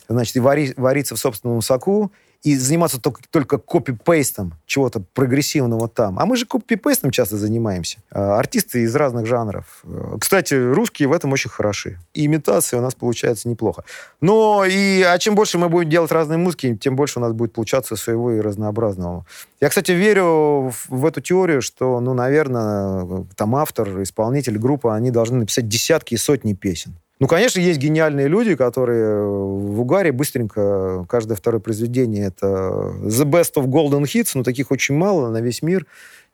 [0.09, 2.11] значит, и вари, вариться в собственном соку,
[2.43, 6.19] и заниматься только, только копипейстом чего-то прогрессивного там.
[6.19, 7.99] А мы же копипейстом часто занимаемся.
[8.11, 9.81] А, артисты из разных жанров.
[9.85, 11.99] Э, кстати, русские в этом очень хороши.
[12.15, 13.85] И имитация у нас получается неплохо.
[14.21, 17.53] Но и, а чем больше мы будем делать разные музыки, тем больше у нас будет
[17.53, 19.27] получаться своего и разнообразного.
[19.61, 25.39] Я, кстати, верю в, эту теорию, что, ну, наверное, там автор, исполнитель, группа, они должны
[25.39, 26.95] написать десятки и сотни песен.
[27.21, 33.55] Ну, конечно, есть гениальные люди, которые в угаре быстренько каждое второе произведение это the best
[33.57, 35.85] of golden hits, но таких очень мало на весь мир.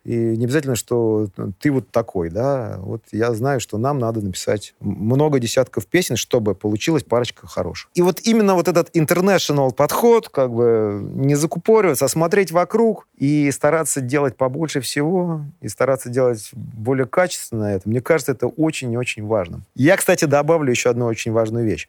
[0.05, 2.77] И не обязательно, что ты вот такой, да.
[2.81, 7.91] Вот я знаю, что нам надо написать много десятков песен, чтобы получилась парочка хороших.
[7.95, 13.51] И вот именно вот этот international подход, как бы не закупориваться, а смотреть вокруг и
[13.51, 18.99] стараться делать побольше всего, и стараться делать более качественно это, мне кажется, это очень и
[18.99, 19.63] очень важно.
[19.75, 21.89] Я, кстати, добавлю еще одну очень важную вещь.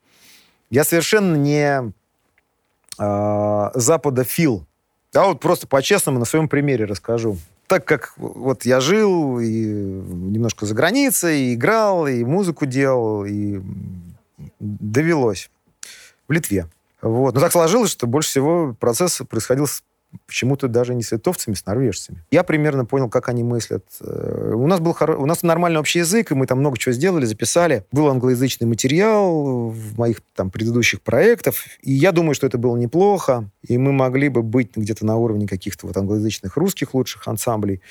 [0.70, 1.92] Я совершенно не
[2.98, 4.66] э, западофил.
[5.12, 10.66] Да, вот просто по-честному на своем примере расскажу так как вот я жил и немножко
[10.66, 13.62] за границей, и играл, и музыку делал, и
[14.60, 15.50] довелось
[16.28, 16.68] в Литве.
[17.02, 17.36] Вот.
[17.36, 19.68] Но так сложилось, что больше всего процесс происходил
[20.28, 22.24] почему-то даже не с литовцами, с норвежцами.
[22.32, 23.86] Я примерно понял, как они мыслят.
[24.02, 25.18] Э, у нас был хоро...
[25.18, 27.86] у нас нормальный общий язык, и мы там много чего сделали, записали.
[27.92, 33.50] Был англоязычный материал в моих там предыдущих проектах, и я думаю, что это было неплохо,
[33.64, 37.82] и мы могли бы быть где-то на уровне каких-то вот англоязычных русских лучших ансамблей.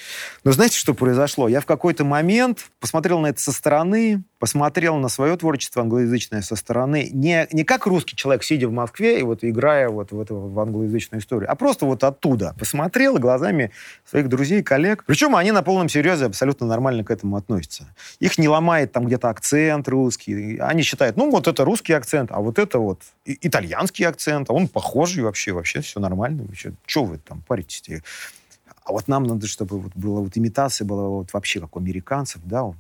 [0.45, 1.49] Но знаете, что произошло?
[1.49, 6.57] Я в какой-то момент посмотрел на это со стороны, посмотрел на свое творчество англоязычное со
[6.57, 10.37] стороны, не, не как русский человек, сидя в Москве и вот играя вот в, эту,
[10.37, 12.55] в англоязычную историю, а просто вот оттуда.
[12.59, 13.71] Посмотрел глазами
[14.05, 15.05] своих друзей, коллег.
[15.07, 17.95] Причем они на полном серьезе абсолютно нормально к этому относятся.
[18.21, 20.59] Их не ломает там где-то акцент русский.
[20.59, 24.69] Они считают, ну вот это русский акцент, а вот это вот итальянский акцент, а он
[24.69, 26.47] похожий вообще, вообще все нормально.
[26.87, 28.03] Что вы там паритесь?
[28.85, 32.43] А вот нам надо, чтобы вот была вот имитация была вот вообще как у американцев,
[32.45, 32.75] да, у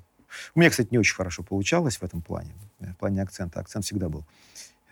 [0.56, 3.60] меня, кстати, не очень хорошо получалось в этом плане, в плане акцента.
[3.60, 4.24] Акцент всегда был.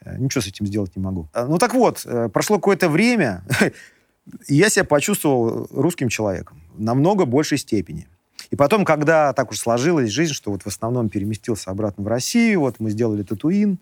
[0.04, 1.28] Э, ничего с этим сделать не могу.
[1.32, 3.44] А, ну так вот, э, прошло какое-то время,
[4.48, 8.08] и я себя почувствовал русским человеком намного большей степени.
[8.50, 12.60] И потом, когда так уж сложилась жизнь, что вот в основном переместился обратно в Россию,
[12.60, 13.78] вот мы сделали татуин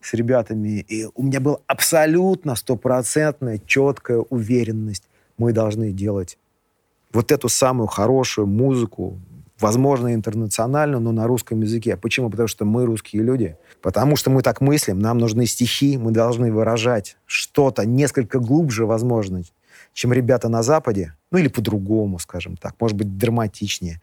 [0.00, 5.04] с ребятами, и у меня была абсолютно стопроцентная четкая уверенность,
[5.36, 6.38] мы должны делать
[7.12, 9.18] вот эту самую хорошую музыку,
[9.60, 11.96] возможно, интернациональную, но на русском языке.
[11.96, 12.30] Почему?
[12.30, 13.56] Потому что мы русские люди.
[13.82, 19.42] Потому что мы так мыслим, нам нужны стихи, мы должны выражать что-то несколько глубже, возможно,
[19.94, 24.02] чем ребята на Западе, ну или по-другому, скажем так, может быть, драматичнее.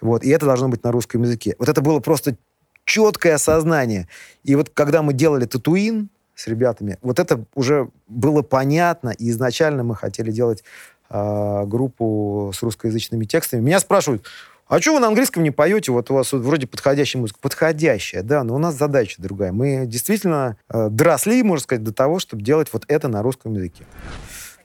[0.00, 1.54] Вот, и это должно быть на русском языке.
[1.58, 2.36] Вот это было просто
[2.84, 4.08] четкое осознание.
[4.42, 9.84] И вот когда мы делали «Татуин» с ребятами, вот это уже было понятно, и изначально
[9.84, 10.64] мы хотели делать
[11.08, 13.60] э, группу с русскоязычными текстами.
[13.60, 14.26] Меня спрашивают,
[14.66, 15.92] а что вы на английском не поете?
[15.92, 17.38] Вот у вас вот вроде подходящая музыка.
[17.40, 19.52] Подходящая, да, но у нас задача другая.
[19.52, 23.84] Мы действительно э, доросли, можно сказать, до того, чтобы делать вот это на русском языке.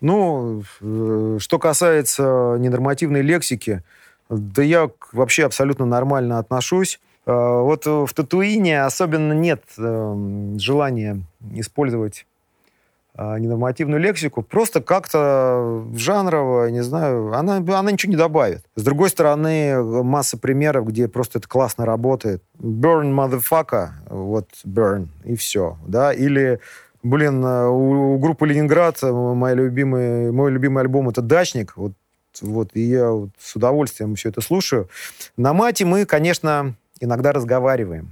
[0.06, 3.82] Ну, э, что касается ненормативной лексики,
[4.30, 7.00] да я вообще абсолютно нормально отношусь.
[7.26, 11.24] Э, вот в Татуине особенно нет э, желания
[11.56, 12.28] использовать
[13.18, 18.62] ненормативную лексику, просто как-то жанрово, не знаю, она, она ничего не добавит.
[18.76, 22.44] С другой стороны, масса примеров, где просто это классно работает.
[22.60, 26.60] Burn, motherfucker, вот burn, и все, да, или
[27.06, 31.78] Блин, э, у, у группы Ленинград э, мой любимый, мой любимый альбом это «Дачник».
[31.78, 31.92] Вот,
[32.42, 34.90] вот, и я вот с удовольствием все это слушаю.
[35.38, 38.10] На мате мы, конечно, иногда разговариваем.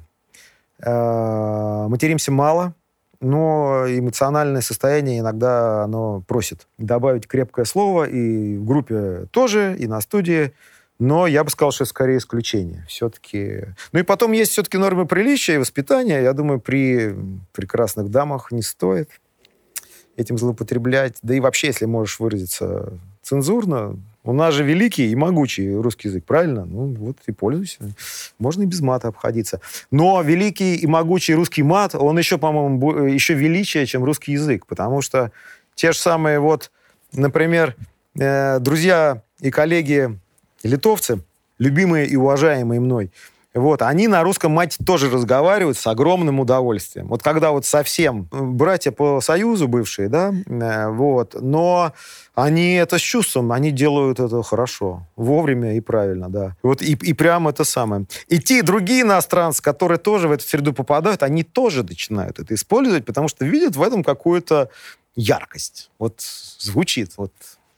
[0.77, 2.75] Э, материмся мало,
[3.19, 10.01] но эмоциональное состояние иногда оно просит добавить крепкое слово, и в группе тоже, и на
[10.01, 10.53] студии.
[10.99, 12.85] Но я бы сказал, что это скорее исключение.
[12.87, 13.65] Все-таки...
[13.91, 16.21] Ну и потом есть все-таки нормы приличия и воспитания.
[16.21, 17.15] Я думаю, при
[17.51, 19.09] прекрасных дамах не стоит
[20.15, 21.17] этим злоупотреблять.
[21.21, 26.23] Да и вообще, если можешь выразиться цензурно, у нас же великий и могучий русский язык,
[26.25, 26.63] правильно?
[26.65, 27.79] Ну вот и пользуйся.
[28.39, 29.59] Можно и без мата обходиться.
[29.91, 34.65] Но великий и могучий русский мат, он еще, по-моему, еще величие, чем русский язык.
[34.65, 35.31] Потому что
[35.75, 36.71] те же самые вот,
[37.11, 37.75] например,
[38.17, 40.17] э, друзья и коллеги
[40.63, 41.21] литовцы,
[41.59, 43.11] любимые и уважаемые мной,
[43.53, 47.07] вот, они на русском мате тоже разговаривают с огромным удовольствием.
[47.07, 51.93] Вот когда вот совсем э, братья по союзу бывшие, да, э, вот, но
[52.33, 56.55] они это с чувством, они делают это хорошо, вовремя и правильно, да.
[56.63, 58.07] Вот и, и прямо это самое.
[58.27, 63.05] И те другие иностранцы, которые тоже в эту среду попадают, они тоже начинают это использовать,
[63.05, 64.69] потому что видят в этом какую-то
[65.15, 65.91] яркость.
[65.99, 66.21] Вот
[66.57, 67.31] звучит, вот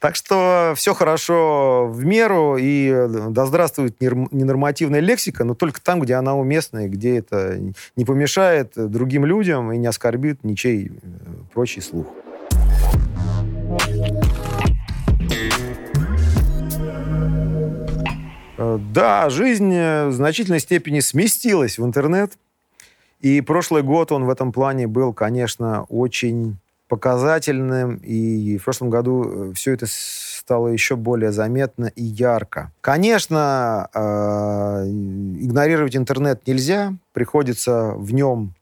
[0.06, 6.00] так что все хорошо в меру, и э, да здравствует ненормативная лексика, но только там,
[6.00, 7.60] где она уместна, и где это
[7.96, 11.00] не помешает другим людям и не оскорбит ничей э,
[11.56, 12.06] прочий слух.
[18.60, 22.34] Э, да, жизнь в значительной степени сместилась в интернет.
[23.22, 26.58] И прошлый год он в этом плане был, конечно, очень
[26.88, 32.72] показательным, и в прошлом году э, все это стало еще более заметно и ярко.
[32.82, 38.54] Конечно, э, игнорировать интернет нельзя, приходится в нем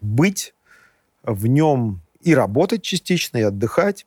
[0.00, 0.54] быть,
[1.24, 4.06] в нем и работать частично, и отдыхать.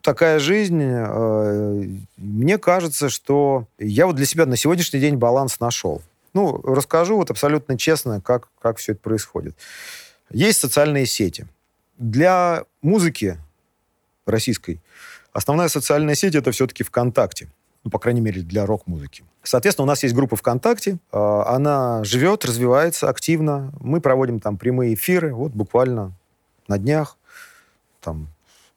[0.00, 0.82] Такая жизнь.
[0.82, 1.84] Э,
[2.16, 6.02] мне кажется, что я вот для себя на сегодняшний день баланс нашел.
[6.34, 9.56] Ну, расскажу вот абсолютно честно, как, как все это происходит.
[10.30, 11.46] Есть социальные сети–
[11.98, 13.38] для музыки
[14.26, 14.80] российской
[15.32, 17.48] основная социальная сеть это все-таки ВКонтакте.
[17.84, 19.24] Ну, по крайней мере, для рок-музыки.
[19.42, 20.98] Соответственно, у нас есть группа ВКонтакте.
[21.12, 23.72] А, она живет, развивается активно.
[23.80, 25.32] Мы проводим там прямые эфиры.
[25.32, 26.12] Вот буквально
[26.66, 27.16] на днях
[28.00, 28.28] там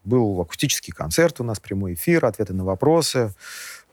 [0.04, 3.34] был акустический концерт у нас, прямой эфир, ответы на вопросы.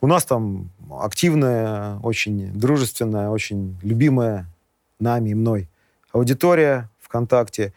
[0.01, 4.47] У нас там активная, очень дружественная, очень любимая
[4.99, 5.69] нами и мной
[6.11, 7.73] аудитория ВКонтакте.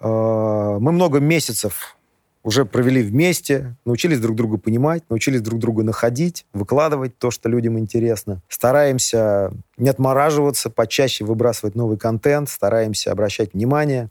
[0.00, 1.96] А, мы много месяцев
[2.42, 7.78] уже провели вместе, научились друг друга понимать, научились друг друга находить, выкладывать то, что людям
[7.78, 8.40] интересно.
[8.48, 14.08] Стараемся не отмораживаться, почаще выбрасывать новый контент, стараемся обращать внимание.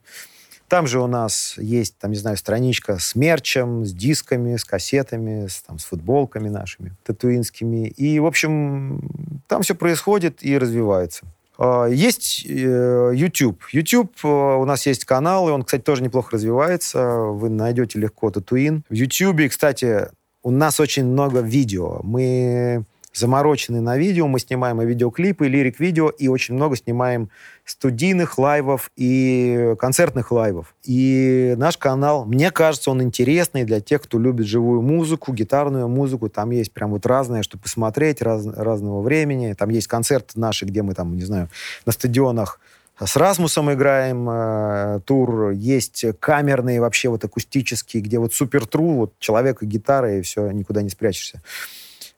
[0.68, 5.48] Там же у нас есть, там, не знаю, страничка с мерчем, с дисками, с кассетами,
[5.48, 7.88] с, там, с футболками нашими, татуинскими.
[7.88, 11.26] И, в общем, там все происходит и развивается.
[11.62, 13.62] А, есть э, YouTube.
[13.74, 17.06] YouTube, э, у нас есть канал, и он, кстати, тоже неплохо развивается.
[17.18, 18.86] Вы найдете легко Татуин.
[18.90, 20.08] В YouTube, кстати,
[20.42, 22.00] у нас очень много видео.
[22.02, 24.28] Мы заморочены на видео.
[24.28, 27.30] Мы снимаем и видеоклипы, и лирик-видео, и очень много снимаем
[27.70, 30.74] студийных лайвов и концертных лайвов.
[30.84, 36.30] И наш канал, мне кажется, он интересный для тех, кто любит живую музыку, гитарную музыку.
[36.30, 39.54] Там есть прям вот разное, что посмотреть, раз, разного времени.
[39.54, 41.50] Там есть концерты наши, где мы там, не знаю,
[41.86, 42.60] на стадионах
[43.06, 49.14] с Расмусом играем э, тур, есть камерные вообще вот акустические, где вот супер тру, вот
[49.20, 51.42] человек и гитара, и все, никуда не спрячешься.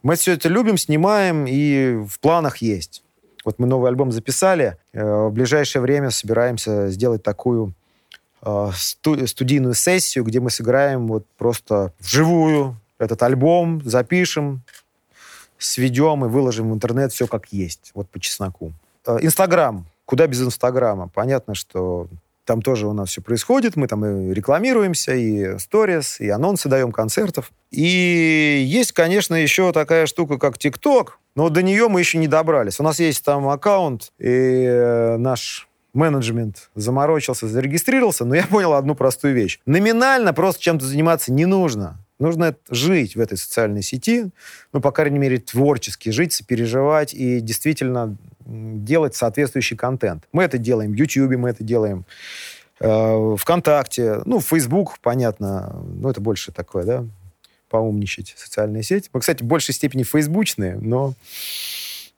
[0.02, 3.04] Мы все это любим, снимаем, и в планах есть.
[3.44, 4.78] Вот мы новый альбом записали.
[4.94, 7.74] Э, в ближайшее время собираемся сделать такую
[8.42, 14.62] э, студийную сессию, где мы сыграем вот просто вживую этот альбом, запишем,
[15.58, 18.74] сведем и выложим в интернет все как есть, вот по чесноку.
[19.06, 19.86] Э, Инстаграм.
[20.06, 21.08] Куда без Инстаграма?
[21.08, 22.08] Понятно, что
[22.52, 23.78] там тоже у нас все происходит.
[23.78, 27.50] Мы там и рекламируемся, и сторис, и анонсы даем концертов.
[27.72, 32.82] И есть, конечно, еще такая штука, как ТикТок, но до нее мы еще не добрались.
[32.82, 38.96] У нас есть там аккаунт, и э, наш менеджмент заморочился, зарегистрировался, но я понял одну
[38.96, 39.62] простую вещь.
[39.66, 42.00] Номинально просто чем-то заниматься не нужно.
[42.20, 44.30] Нужно жить в этой социальной сети,
[44.74, 50.24] ну, по крайней мере, творчески жить, сопереживать и действительно делать соответствующий контент.
[50.32, 52.06] Мы это делаем в YouTube, мы это делаем
[52.80, 57.06] э, ВКонтакте, ну, Facebook, понятно, ну, это больше такое, да,
[57.70, 59.10] поумничать, социальная сеть.
[59.14, 61.14] Мы, кстати, в большей степени фейсбучные, но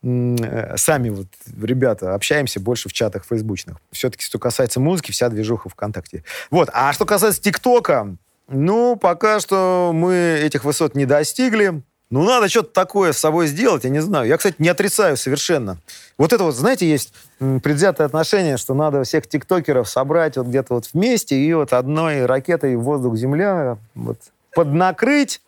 [0.01, 1.27] э, сами вот
[1.61, 3.77] ребята общаемся больше в чатах фейсбучных.
[3.91, 6.23] Все-таки, что касается музыки, вся движуха ВКонтакте.
[6.49, 6.69] Вот.
[6.73, 11.83] А что касается ТикТока, ну, пока что мы этих высот не достигли.
[12.13, 14.27] Ну, надо что-то такое с собой сделать, я не знаю.
[14.27, 15.79] Я, кстати, не отрицаю совершенно.
[16.19, 20.87] Вот это вот, знаете, есть предвзятое отношение, что надо всех тиктокеров собрать вот где-то вот
[20.93, 24.19] вместе и вот одной ракетой воздух-земля вот
[24.53, 25.41] поднакрыть.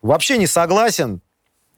[0.00, 1.22] Вообще не согласен.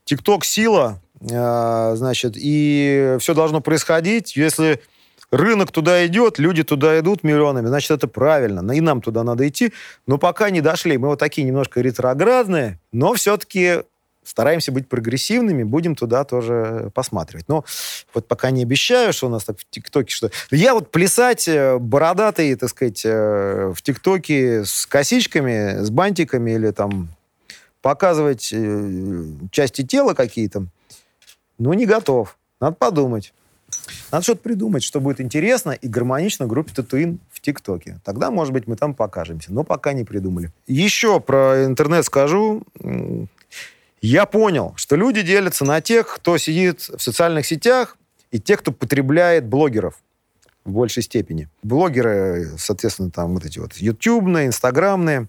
[0.05, 4.37] Тикток сила, э, значит, и все должно происходить.
[4.37, 4.83] Если
[5.31, 8.73] рынок туда идет, люди туда идут миллионами, значит, это правильно.
[8.73, 9.73] И нам туда надо идти.
[10.07, 10.99] Но пока не дошли.
[10.99, 13.85] Мы вот такие немножко ретроградные, но все-таки
[14.29, 17.49] стараемся быть прогрессивными, будем туда тоже посматривать.
[17.49, 17.65] Но
[18.15, 20.31] вот пока не обещаю, что у нас так в ТикТоке что...
[20.51, 26.71] Я вот плясать э, бородатый, так сказать, э, в ТикТоке с косичками, с бантиками или
[26.71, 27.09] там
[27.81, 30.67] показывать э, части тела какие-то,
[31.59, 32.37] ну, не готов.
[32.61, 33.33] Надо подумать.
[34.11, 38.01] Надо что-то придумать, что будет интересно и гармонично группе Татуин в ТикТоке.
[38.05, 39.53] Тогда, может быть, мы там покажемся.
[39.53, 40.51] Но пока не придумали.
[40.67, 42.63] Еще про интернет скажу
[44.01, 47.97] я понял, что люди делятся на тех, кто сидит в социальных сетях,
[48.31, 50.01] и тех, кто потребляет блогеров
[50.65, 51.49] в большей степени.
[51.63, 55.29] Блогеры, соответственно, там вот эти вот ютубные, инстаграмные.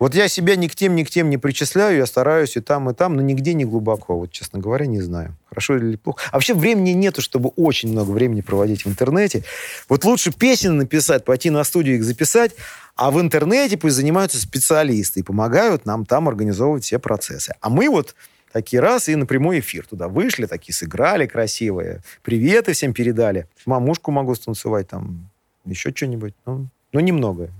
[0.00, 2.90] Вот я себя ни к тем, ни к тем не причисляю, я стараюсь и там,
[2.90, 4.18] и там, но нигде не глубоко.
[4.18, 6.20] Вот, честно говоря, не знаю, хорошо или плохо.
[6.32, 9.44] А вообще времени нету, чтобы очень много времени проводить в интернете.
[9.88, 12.52] Вот лучше песен написать, пойти на студию их записать,
[12.96, 17.54] а в интернете пусть занимаются специалисты и помогают нам там организовывать все процессы.
[17.60, 18.16] А мы вот
[18.52, 23.48] такие раз и на прямой эфир туда вышли, такие сыграли красивые, приветы всем передали.
[23.64, 25.30] Мамушку могу станцевать там,
[25.64, 26.34] еще что-нибудь.
[26.46, 27.50] Ну, ну, немного.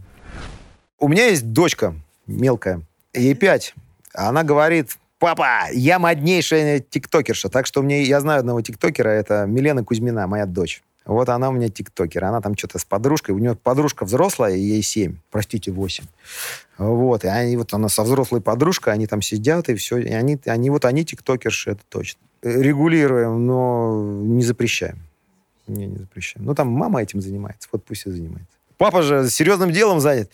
[0.99, 1.95] У меня есть дочка
[2.27, 3.75] мелкая, ей пять.
[4.12, 7.49] Она говорит, папа, я моднейшая тиктокерша.
[7.49, 10.83] Так что мне, я знаю одного тиктокера, это Милена Кузьмина, моя дочь.
[11.07, 12.25] Вот она у меня тиктокер.
[12.25, 13.35] Она там что-то с подружкой.
[13.35, 15.16] У нее подружка взрослая, ей 7.
[15.31, 16.05] Простите, 8.
[16.79, 17.25] Вот.
[17.25, 19.99] И они, вот она со взрослой подружкой, они там сидят, и все.
[19.99, 22.20] И они, они вот они тиктокерши, это точно.
[22.43, 24.99] Регулируем, но не запрещаем.
[25.66, 26.47] Не, не запрещаем.
[26.47, 27.68] Ну, там мама этим занимается.
[27.72, 28.53] Вот пусть и занимается.
[28.79, 30.31] Папа же серьезным делом занят.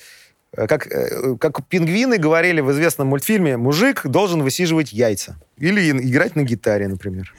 [0.54, 5.36] Как, э, как пингвины говорили в известном мультфильме, мужик должен высиживать яйца.
[5.56, 7.32] Или играть на гитаре, например.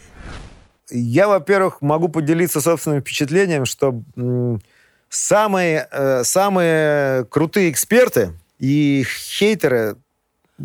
[0.89, 4.01] Я, во-первых, могу поделиться собственным впечатлением, что
[5.09, 9.97] самые, э, самые крутые эксперты И хейтеры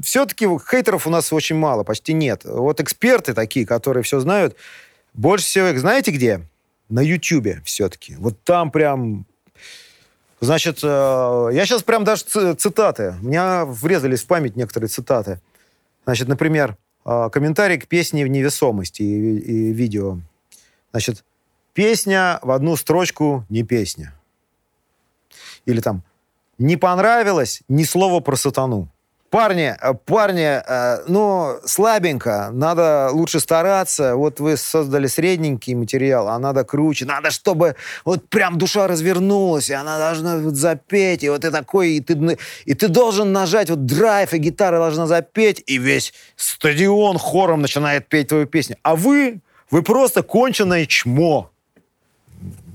[0.03, 2.43] все-таки хейтеров у нас очень мало, почти нет.
[2.45, 4.57] Вот эксперты такие, которые все знают,
[5.15, 6.41] больше всего их знаете где?
[6.89, 8.15] На Ютьюбе все-таки.
[8.17, 9.27] Вот там прям...
[10.41, 10.87] Значит, э,
[11.53, 12.25] я сейчас прям даже
[12.55, 13.15] цитаты.
[13.23, 15.41] У меня врезались в память некоторые цитаты.
[16.05, 20.19] Значит, например, э, комментарий к песне в невесомости и, и видео.
[20.91, 21.25] Значит,
[21.73, 24.15] песня в одну строчку не песня.
[25.65, 26.03] Или там,
[26.59, 28.89] не понравилось ни слова про сатану.
[29.37, 34.17] Парни, э, парни, э, ну, слабенько, надо лучше стараться.
[34.17, 37.05] Вот вы создали средненький материал, а надо круче.
[37.05, 37.77] Надо, чтобы
[38.07, 42.39] вот прям душа развернулась, и она должна вот запеть, и вот ты такой, и ты,
[42.65, 48.09] и ты должен нажать вот драйв, и гитара должна запеть, и весь стадион хором начинает
[48.09, 48.79] петь твою песню.
[48.83, 51.51] А вы, вы просто конченое чмо.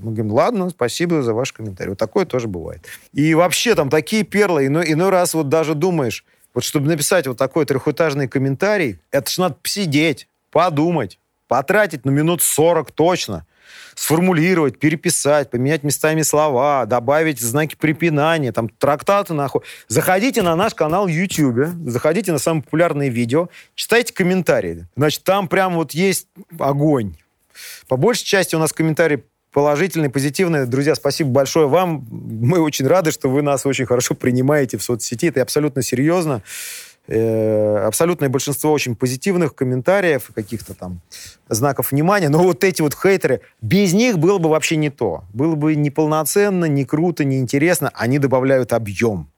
[0.00, 1.90] Мы говорим, ладно, спасибо за ваш комментарий.
[1.90, 2.86] Вот такое тоже бывает.
[3.12, 6.24] И вообще там такие перлы, иной, иной раз вот даже думаешь,
[6.54, 12.42] вот чтобы написать вот такой трехэтажный комментарий, это ж надо посидеть, подумать, потратить на минут
[12.42, 13.46] 40 точно,
[13.94, 19.62] сформулировать, переписать, поменять местами слова, добавить знаки препинания, там, трактаты нахуй.
[19.88, 24.86] Заходите на наш канал YouTube, заходите на самые популярные видео, читайте комментарии.
[24.96, 26.28] Значит, там прям вот есть
[26.58, 27.16] огонь.
[27.88, 30.66] По большей части у нас комментарии положительные, позитивные.
[30.66, 32.06] Друзья, спасибо большое вам.
[32.10, 35.26] Мы очень рады, что вы нас очень хорошо принимаете в соцсети.
[35.26, 36.42] Это абсолютно серьезно.
[37.08, 41.00] Э, абсолютное большинство очень позитивных комментариев, каких-то там
[41.48, 42.28] знаков внимания.
[42.28, 45.24] Но вот эти вот хейтеры, без них было бы вообще не то.
[45.32, 47.90] Было бы неполноценно, не круто, не интересно.
[47.94, 49.28] Они добавляют объем.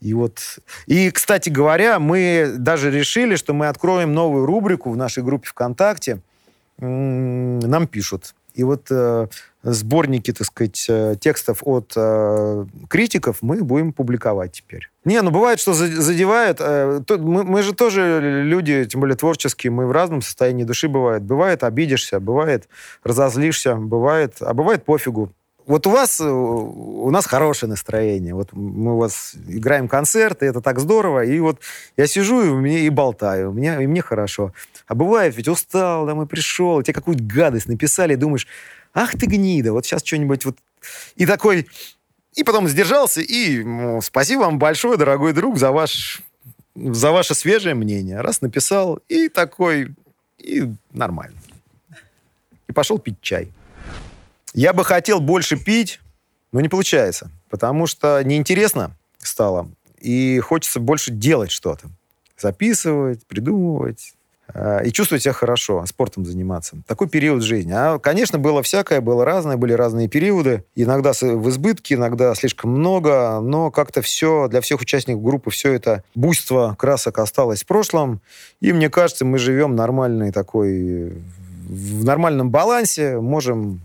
[0.00, 5.22] И вот, и, кстати говоря, мы даже решили, что мы откроем новую рубрику в нашей
[5.22, 6.20] группе ВКонтакте.
[6.78, 9.26] Нам пишут, и вот э,
[9.62, 14.90] сборники, так сказать, э, текстов от э, критиков мы будем публиковать теперь.
[15.04, 16.58] Не, ну бывает, что задевает.
[16.60, 20.88] Э, то, мы, мы же тоже люди, тем более творческие, мы в разном состоянии души
[20.88, 21.22] бывает.
[21.22, 22.68] Бывает обидишься, бывает
[23.04, 25.32] разозлишься, бывает, а бывает пофигу.
[25.66, 28.34] Вот у вас, э, у нас хорошее настроение.
[28.34, 31.24] Вот мы у вас играем концерты, это так здорово.
[31.24, 31.60] И вот
[31.96, 34.52] я сижу и, мне, и болтаю, мне, и мне хорошо.
[34.86, 38.46] А бывает, ведь устал, домой пришел, тебе какую-то гадость написали, и думаешь,
[38.94, 40.56] ах ты гнида, вот сейчас что-нибудь вот...
[41.16, 41.66] И такой...
[42.34, 46.22] И потом сдержался, и ну, спасибо вам большое, дорогой друг, за, ваш,
[46.76, 48.20] за ваше свежее мнение.
[48.20, 49.94] Раз написал, и такой,
[50.38, 51.36] и нормально.
[52.68, 53.50] И пошел пить чай.
[54.52, 56.00] Я бы хотел больше пить,
[56.52, 59.68] но не получается, потому что неинтересно стало,
[60.00, 61.86] и хочется больше делать что-то.
[62.36, 64.14] Записывать, придумывать,
[64.52, 66.78] э, и чувствовать себя хорошо, спортом заниматься.
[66.86, 67.72] Такой период жизни.
[67.72, 70.64] А, конечно, было всякое, было разное, были разные периоды.
[70.74, 76.02] Иногда в избытке, иногда слишком много, но как-то все, для всех участников группы все это
[76.14, 78.20] буйство красок осталось в прошлом.
[78.60, 81.12] И мне кажется, мы живем нормальный такой,
[81.68, 83.82] в нормальном балансе, можем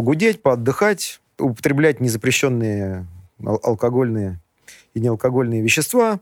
[0.00, 3.06] погудеть, поотдыхать, употреблять незапрещенные
[3.44, 4.40] алкогольные
[4.94, 6.20] и неалкогольные вещества.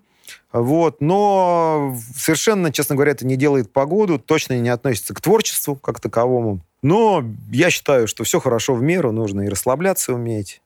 [0.53, 1.01] Вот.
[1.01, 6.59] Но совершенно, честно говоря, это не делает погоду, точно не относится к творчеству как таковому.
[6.83, 10.61] Но я считаю, что все хорошо в меру, нужно и расслабляться уметь,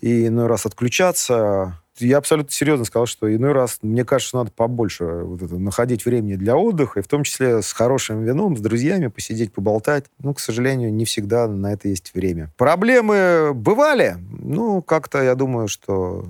[0.00, 5.04] и иной раз отключаться, я абсолютно серьезно сказал, что иной раз, мне кажется, надо побольше
[5.04, 9.08] вот это, находить времени для отдыха, и в том числе с хорошим вином, с друзьями
[9.08, 10.04] посидеть, поболтать.
[10.18, 12.50] Ну, к сожалению, не всегда на это есть время.
[12.56, 14.16] Проблемы бывали.
[14.40, 16.26] Ну, как-то я думаю, что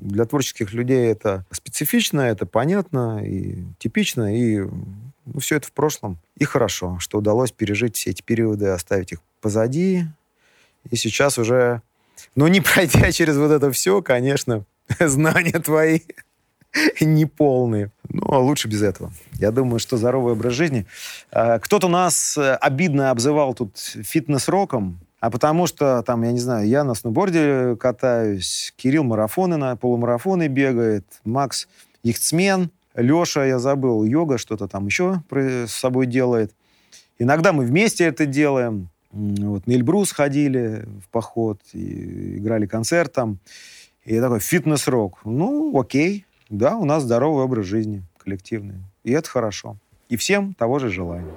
[0.00, 4.60] для творческих людей это специфично, это понятно и типично, и
[5.26, 6.18] ну, все это в прошлом.
[6.36, 10.04] И хорошо, что удалось пережить все эти периоды, оставить их позади.
[10.90, 11.80] И сейчас уже,
[12.36, 14.64] ну, не пройдя через вот это все, конечно,
[15.00, 16.00] знания твои
[17.00, 17.90] неполные.
[18.08, 19.12] Ну, а лучше без этого.
[19.34, 20.86] Я думаю, что здоровый образ жизни.
[21.30, 26.68] А, кто-то нас э, обидно обзывал тут фитнес-роком, а потому что, там, я не знаю,
[26.68, 31.68] я на сноуборде катаюсь, Кирилл марафоны на полумарафоны бегает, Макс
[32.02, 36.52] яхтсмен, Леша, я забыл, йога, что-то там еще с собой делает.
[37.18, 38.90] Иногда мы вместе это делаем.
[39.12, 43.38] Вот, на Эльбрус ходили в поход, и играли концерт там.
[44.04, 45.20] И я такой, фитнес-рок.
[45.24, 46.26] Ну, окей.
[46.50, 48.76] Да, у нас здоровый образ жизни коллективный.
[49.02, 49.78] И это хорошо.
[50.10, 51.32] И всем того же желания.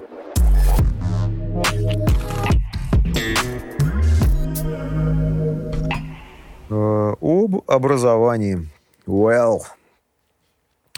[6.68, 8.68] Э, об образовании.
[9.06, 9.60] Well.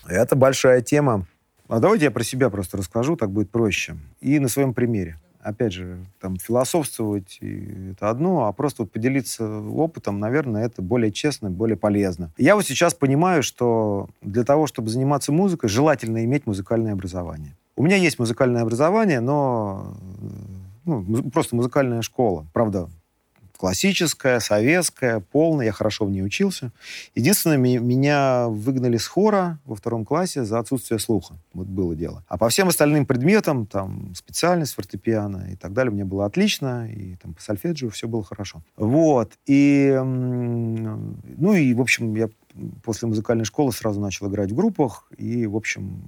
[0.09, 1.27] Это большая тема.
[1.69, 3.97] А давайте я про себя просто расскажу, так будет проще.
[4.21, 5.19] И на своем примере.
[5.43, 11.51] Опять же, там, философствовать это одно, а просто вот поделиться опытом, наверное, это более честно,
[11.51, 12.33] более полезно.
[12.37, 17.57] Я вот сейчас понимаю, что для того, чтобы заниматься музыкой, желательно иметь музыкальное образование.
[17.77, 19.95] У меня есть музыкальное образование, но
[20.85, 22.47] ну, просто музыкальная школа.
[22.53, 22.89] Правда,
[23.61, 26.73] классическая, советская, полная, я хорошо в ней учился.
[27.15, 31.35] Единственное, меня выгнали с хора во втором классе за отсутствие слуха.
[31.53, 32.25] Вот было дело.
[32.27, 37.17] А по всем остальным предметам, там, специальность фортепиано и так далее, мне было отлично, и
[37.17, 38.63] там по сольфеджио все было хорошо.
[38.79, 39.33] Вот.
[39.45, 42.31] И, ну и, в общем, я
[42.83, 46.03] после музыкальной школы сразу начал играть в группах, и, в общем,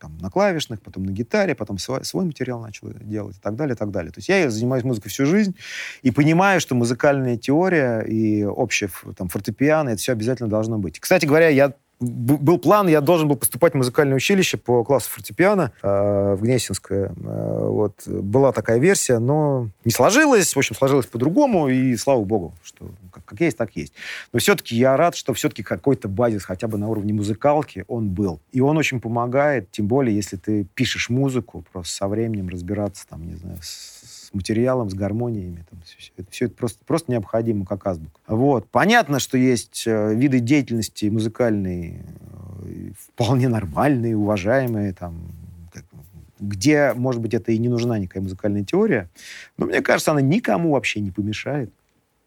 [0.00, 3.74] там, на клавишных, потом на гитаре, потом свой, свой материал начал делать и так далее,
[3.74, 4.12] и так далее.
[4.12, 5.56] То есть я занимаюсь музыкой всю жизнь
[6.02, 11.00] и понимаю, что музыкальная теория и общее там, фортепиано, это все обязательно должно быть.
[11.00, 15.72] Кстати говоря, я был план, я должен был поступать в музыкальное училище по классу фортепиано
[15.82, 17.08] э, в Гнесинское.
[17.08, 18.06] Э, вот.
[18.06, 20.54] Была такая версия, но не сложилось.
[20.54, 23.92] В общем, сложилось по-другому, и слава богу, что как, как есть, так есть.
[24.32, 28.40] Но все-таки я рад, что все-таки какой-то базис, хотя бы на уровне музыкалки, он был.
[28.52, 33.26] И он очень помогает, тем более, если ты пишешь музыку, просто со временем разбираться, там,
[33.26, 33.97] не знаю, с
[34.28, 35.64] с материалом, с гармониями.
[35.70, 38.20] Там, все, это, все это просто, просто необходимо, как азбука.
[38.26, 38.68] Вот.
[38.68, 42.04] Понятно, что есть э, виды деятельности музыкальные
[42.62, 45.32] э, вполне нормальные, уважаемые, там,
[46.38, 49.08] где, может быть, это и не нужна никакая музыкальная теория,
[49.56, 51.72] но мне кажется, она никому вообще не помешает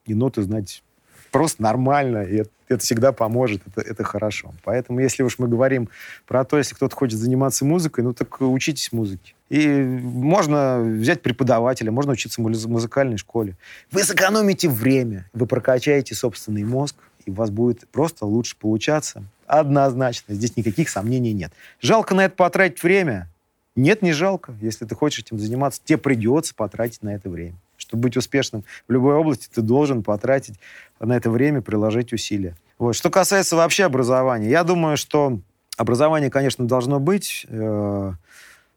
[0.05, 0.83] и ноты знать
[1.31, 4.53] просто нормально, и это, это всегда поможет, это, это хорошо.
[4.63, 5.87] Поэтому, если уж мы говорим
[6.27, 9.33] про то, если кто-то хочет заниматься музыкой, ну так учитесь музыке.
[9.51, 13.57] И можно взять преподавателя, можно учиться в музыкальной школе.
[13.91, 16.95] Вы сэкономите время, вы прокачаете собственный мозг,
[17.25, 19.25] и у вас будет просто лучше получаться.
[19.47, 21.51] Однозначно, здесь никаких сомнений нет.
[21.81, 23.27] Жалко на это потратить время?
[23.75, 24.53] Нет, не жалко.
[24.61, 27.55] Если ты хочешь этим заниматься, тебе придется потратить на это время.
[27.75, 30.61] Чтобы быть успешным в любой области, ты должен потратить
[31.01, 32.55] на это время, приложить усилия.
[32.79, 32.95] Вот.
[32.95, 35.39] Что касается вообще образования, я думаю, что
[35.75, 37.45] образование, конечно, должно быть.
[37.49, 38.13] Э,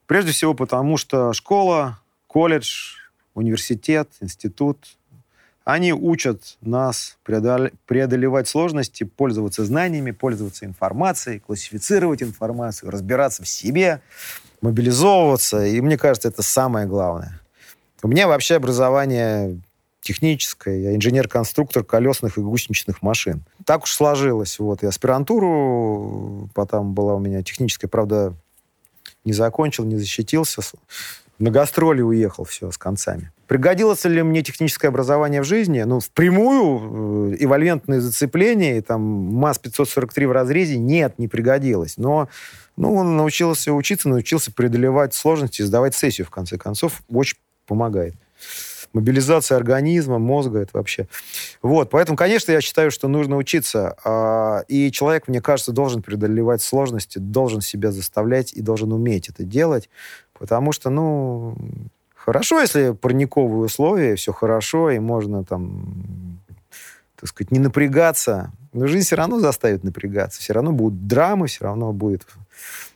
[0.06, 2.96] прежде всего потому, что школа, колледж,
[3.34, 4.96] университет, институт,
[5.64, 14.02] они учат нас преодолевать сложности, пользоваться знаниями, пользоваться информацией, классифицировать информацию, разбираться в себе,
[14.60, 15.64] мобилизовываться.
[15.64, 17.40] И мне кажется, это самое главное.
[18.02, 19.58] У меня вообще образование
[20.02, 20.80] техническое.
[20.80, 23.42] Я инженер-конструктор колесных и гусеничных машин.
[23.64, 24.58] Так уж сложилось.
[24.58, 24.82] Вот.
[24.82, 28.34] И аспирантуру потом была у меня техническая, правда,
[29.24, 30.62] не закончил, не защитился.
[31.38, 33.32] На гастроли уехал, все, с концами.
[33.48, 35.82] Пригодилось ли мне техническое образование в жизни?
[35.82, 41.96] Ну, впрямую э, зацепления, там, МАЗ-543 в разрезе, нет, не пригодилось.
[41.96, 42.28] Но
[42.76, 48.14] ну, он научился учиться, научился преодолевать сложности, сдавать сессию, в конце концов, очень помогает.
[48.94, 51.08] Мобилизация организма, мозга, это вообще...
[51.62, 53.96] Вот, поэтому, конечно, я считаю, что нужно учиться.
[54.04, 59.42] А, и человек, мне кажется, должен преодолевать сложности, должен себя заставлять и должен уметь это
[59.42, 59.90] делать,
[60.32, 61.56] потому что, ну,
[62.14, 66.38] хорошо, если парниковые условия, все хорошо, и можно там,
[67.16, 71.64] так сказать, не напрягаться, но жизнь все равно заставит напрягаться, все равно будут драмы, все
[71.64, 72.26] равно будет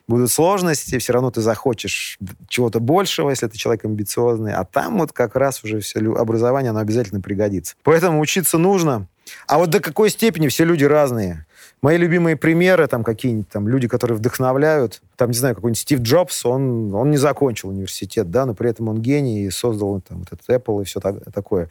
[0.08, 5.12] будут сложности, все равно ты захочешь чего-то большего, если ты человек амбициозный, а там вот
[5.12, 7.76] как раз уже все образование, оно обязательно пригодится.
[7.84, 9.06] Поэтому учиться нужно.
[9.46, 11.44] А вот до какой степени все люди разные.
[11.80, 16.44] Мои любимые примеры, там какие-нибудь там люди, которые вдохновляют, там, не знаю, какой-нибудь Стив Джобс,
[16.44, 20.28] он, он не закончил университет, да, но при этом он гений и создал там вот
[20.32, 21.68] этот Apple и все так, такое.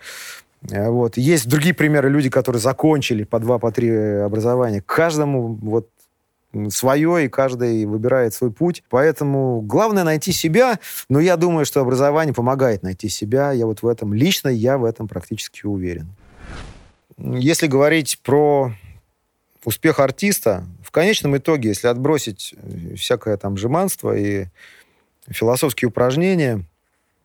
[0.69, 1.17] Э, вот.
[1.17, 4.81] Есть другие примеры, люди, которые закончили по два, по три образования.
[4.85, 5.89] Каждому вот
[6.69, 8.83] свое, и каждый выбирает свой путь.
[8.89, 10.79] Поэтому главное найти себя,
[11.09, 13.51] но я думаю, что образование помогает найти себя.
[13.51, 16.07] Я вот в этом, лично я в этом практически уверен.
[17.17, 18.73] Если говорить про
[19.65, 24.45] успех артиста, в конечном итоге, если отбросить э, всякое там жеманство и
[25.27, 26.63] философские упражнения,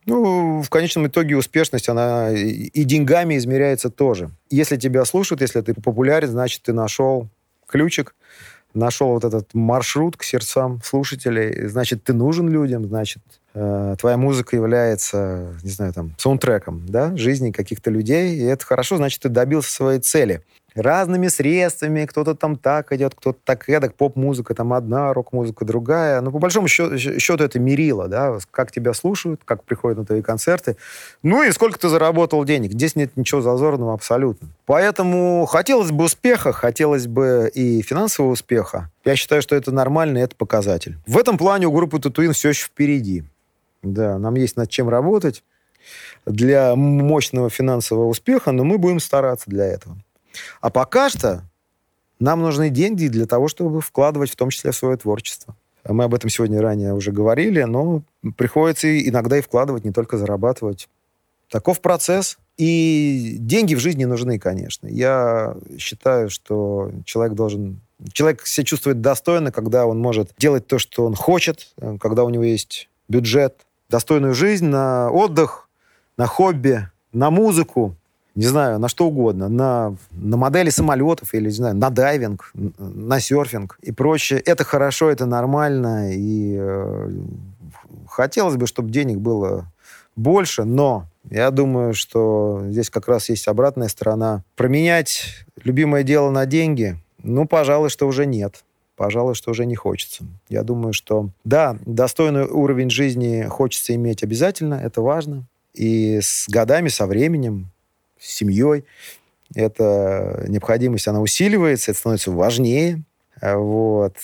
[0.05, 4.31] ну, в конечном итоге успешность, она и деньгами измеряется тоже.
[4.49, 7.29] Если тебя слушают, если ты популярен, значит, ты нашел
[7.67, 8.13] ключик
[8.73, 13.21] нашел вот этот маршрут к сердцам слушателей, значит, ты нужен людям, значит,
[13.53, 18.97] э, твоя музыка является, не знаю, там, саундтреком, да, жизни каких-то людей, и это хорошо,
[18.97, 20.41] значит, ты добился своей цели
[20.75, 26.21] разными средствами, кто-то там так идет, кто-то так эдак, поп-музыка там одна, рок-музыка другая.
[26.21, 30.21] Но по большому счету, счету это мерило, да, как тебя слушают, как приходят на твои
[30.21, 30.77] концерты.
[31.21, 32.71] Ну и сколько ты заработал денег.
[32.71, 34.47] Здесь нет ничего зазорного абсолютно.
[34.65, 38.89] Поэтому хотелось бы успеха, хотелось бы и финансового успеха.
[39.05, 40.97] Я считаю, что это нормально, это показатель.
[41.05, 43.23] В этом плане у группы Татуин все еще впереди.
[43.81, 45.43] Да, нам есть над чем работать.
[46.25, 49.97] для мощного финансового успеха, но мы будем стараться для этого.
[50.61, 51.43] А пока что
[52.19, 55.55] нам нужны деньги для того, чтобы вкладывать в том числе в свое творчество.
[55.87, 58.03] Мы об этом сегодня ранее уже говорили, но
[58.37, 60.87] приходится иногда и вкладывать, не только зарабатывать.
[61.49, 62.37] Таков процесс.
[62.55, 64.87] И деньги в жизни нужны, конечно.
[64.87, 67.81] Я считаю, что человек должен...
[68.11, 72.43] Человек себя чувствует достойно, когда он может делать то, что он хочет, когда у него
[72.43, 75.67] есть бюджет, достойную жизнь на отдых,
[76.15, 77.95] на хобби, на музыку,
[78.35, 83.19] не знаю, на что угодно, на, на модели самолетов или, не знаю, на дайвинг, на
[83.19, 84.39] серфинг и прочее.
[84.39, 87.09] Это хорошо, это нормально, и э,
[88.07, 89.67] хотелось бы, чтобы денег было
[90.15, 94.43] больше, но я думаю, что здесь как раз есть обратная сторона.
[94.55, 98.63] Променять любимое дело на деньги, ну, пожалуй, что уже нет.
[98.95, 100.23] Пожалуй, что уже не хочется.
[100.49, 105.45] Я думаю, что да, достойный уровень жизни хочется иметь обязательно, это важно.
[105.73, 107.71] И с годами, со временем,
[108.23, 108.85] с семьей,
[109.53, 113.03] эта необходимость, она усиливается, это становится важнее.
[113.41, 114.15] Вот.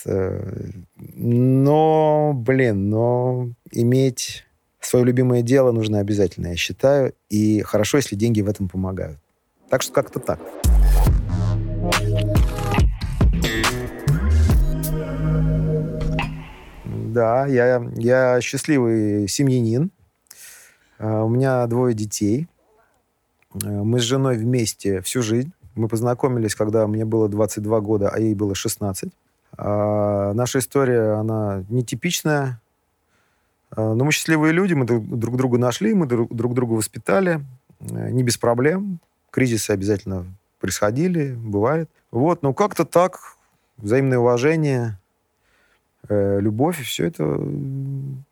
[0.96, 4.44] Но, блин, но иметь
[4.80, 7.12] свое любимое дело нужно обязательно, я считаю.
[7.28, 9.18] И хорошо, если деньги в этом помогают.
[9.68, 10.40] Так что как-то так.
[16.84, 19.90] Да, я, я счастливый семьянин.
[20.98, 22.46] А, у меня двое детей.
[23.52, 25.52] А, мы с женой вместе всю жизнь.
[25.74, 29.10] Мы познакомились, когда мне было 22 года, а ей было 16.
[29.56, 32.60] А, наша история, она нетипичная.
[33.70, 37.40] А, но мы счастливые люди, мы друг друга нашли, мы друг, друг друга воспитали.
[37.80, 39.00] Э, не без проблем.
[39.30, 40.26] Кризисы обязательно
[40.60, 41.88] происходили, бывает.
[42.10, 43.36] Вот, но как-то так,
[43.76, 44.98] взаимное уважение,
[46.08, 47.40] э, любовь, все это,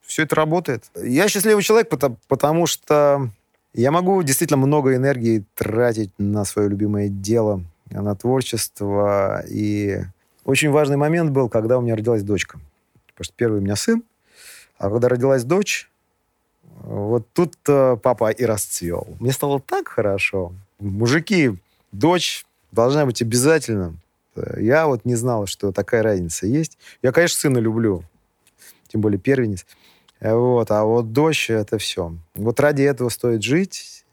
[0.03, 0.91] все это работает.
[0.97, 3.31] Я счастливый человек, потому, потому что
[3.75, 9.45] я могу действительно много энергии тратить на свое любимое дело, на творчество.
[9.49, 10.01] И
[10.45, 12.59] очень важный момент был, когда у меня родилась дочка.
[13.09, 14.03] Потому что первый у меня сын,
[14.79, 15.91] а когда родилась дочь,
[16.83, 19.07] вот тут папа и расцвел.
[19.21, 20.53] Мне стало так хорошо.
[20.79, 21.59] Мужики,
[21.93, 23.97] дочь должна быть обязательно
[24.59, 26.79] я вот не знал, что такая разница есть.
[27.03, 28.05] Я, конечно, сына люблю,
[28.89, 29.67] тем более первенец.
[30.21, 32.13] Вот, а вот дочь— это все.
[32.35, 34.05] Вот ради этого стоит жить.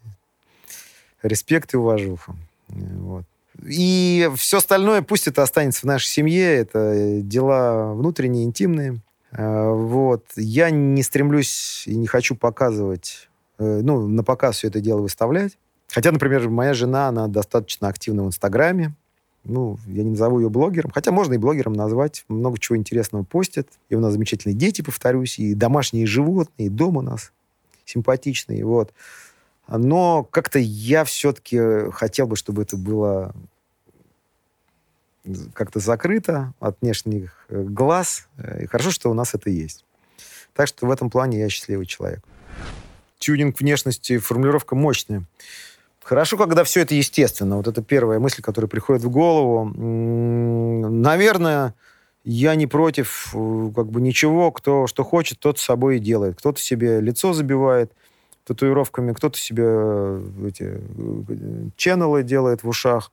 [1.22, 2.36] Респект и уважуха.
[2.68, 3.24] Вот.
[3.64, 9.00] И все остальное, пусть это останется в нашей семье, это дела внутренние, интимные.
[9.32, 10.24] Вот.
[10.36, 13.28] Я не стремлюсь и не хочу показывать,
[13.58, 15.58] э, ну, на показ все это дело выставлять.
[15.88, 18.94] Хотя, например, моя жена, она достаточно активна в Инстаграме
[19.48, 23.68] ну, я не назову ее блогером, хотя можно и блогером назвать, много чего интересного постит.
[23.88, 27.32] И у нас замечательные дети, повторюсь, и домашние животные, и дом у нас
[27.84, 28.92] симпатичный, вот.
[29.68, 33.34] Но как-то я все-таки хотел бы, чтобы это было
[35.54, 38.28] как-то закрыто от внешних э, глаз.
[38.60, 39.84] И хорошо, что у нас это есть.
[40.54, 42.22] Так что в этом плане я счастливый человек.
[43.18, 45.24] Тюнинг внешности, формулировка мощная.
[46.06, 47.56] Хорошо, когда все это естественно.
[47.56, 49.64] Вот это первая мысль, которая приходит в голову.
[50.88, 51.74] Наверное,
[52.22, 54.52] я не против э, как бы ничего.
[54.52, 56.36] Кто что хочет, тот с собой и делает.
[56.38, 57.90] Кто-то себе лицо забивает
[58.44, 63.10] татуировками, кто-то себе э, эти э, ченнелы делает в ушах,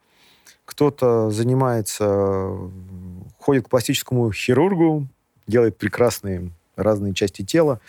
[0.63, 2.55] кто-то занимается,
[3.39, 5.07] ходит к пластическому хирургу,
[5.47, 7.79] делает прекрасные разные части тела.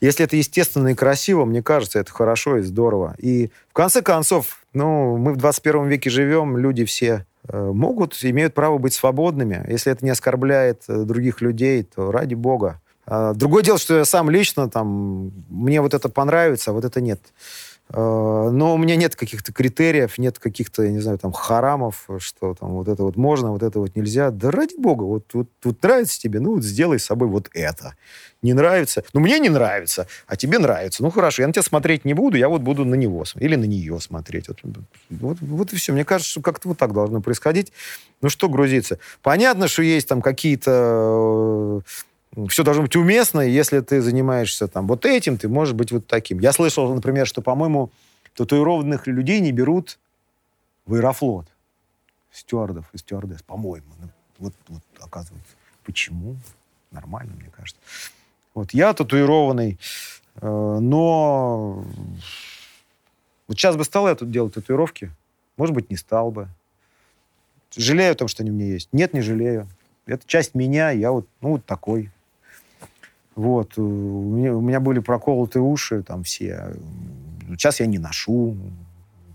[0.00, 3.14] Если это естественно и красиво, мне кажется, это хорошо и здорово.
[3.18, 8.54] И в конце концов, ну, мы в 21 веке живем, люди все э, могут, имеют
[8.54, 9.64] право быть свободными.
[9.68, 12.80] Если это не оскорбляет э, других людей, то ради бога.
[13.06, 17.00] А другое дело, что я сам лично, там, мне вот это понравится, а вот это
[17.00, 17.20] нет.
[17.90, 22.54] Э, но у меня нет каких-то критериев, нет каких-то, я не знаю, там, харамов, что
[22.54, 24.30] там вот это вот можно, вот это вот нельзя.
[24.30, 27.94] Да ради бога, вот, вот, вот нравится тебе, ну вот сделай с собой вот это.
[28.40, 29.02] Не нравится?
[29.14, 31.02] Ну, мне не нравится, а тебе нравится.
[31.02, 33.64] Ну, хорошо, я на тебя смотреть не буду, я вот буду на него или на
[33.64, 34.48] нее смотреть.
[34.48, 34.58] Вот,
[35.10, 35.92] вот, вот и все.
[35.92, 37.72] Мне кажется, что как-то вот так должно происходить.
[38.20, 39.00] Ну, что грузиться?
[39.22, 41.82] Понятно, что есть там какие-то
[42.48, 46.38] все должно быть уместно, если ты занимаешься там вот этим, ты можешь быть вот таким.
[46.40, 47.90] Я слышал, например, что, по-моему,
[48.34, 49.98] татуированных людей не берут
[50.86, 51.46] в Аэрофлот.
[52.30, 53.86] Стюардов и стюардесс, по-моему.
[54.00, 54.08] Ну,
[54.38, 55.54] вот, вот, оказывается.
[55.84, 56.36] Почему?
[56.90, 57.80] Нормально, мне кажется.
[58.54, 59.78] Вот я татуированный,
[60.36, 61.84] э, но
[63.46, 65.10] вот сейчас бы стал я тут делать татуировки,
[65.56, 66.48] может быть, не стал бы.
[67.76, 68.88] Жалею о том, что они у меня есть.
[68.92, 69.68] Нет, не жалею.
[70.06, 72.10] Это часть меня, я вот, ну, вот такой.
[73.38, 73.74] Вот.
[73.78, 76.74] Э, у меня, у меня были проколоты уши там все.
[77.50, 78.56] сейчас я не ношу.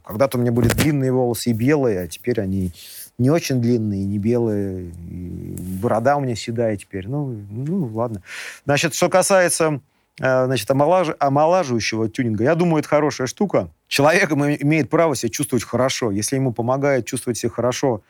[0.05, 2.73] Когда-то у меня были длинные волосы и белые, а теперь они
[3.17, 4.91] не очень длинные, не белые.
[5.09, 7.07] И борода у меня седая теперь.
[7.07, 8.21] Ну, ну ладно.
[8.65, 9.79] Значит, что касается
[10.19, 11.15] э, значит, омолаж...
[11.17, 13.69] омолаживающего тюнинга, я думаю, это хорошая штука.
[13.87, 16.11] Человек имеет право себя чувствовать хорошо.
[16.11, 18.01] Если ему помогает чувствовать себя хорошо,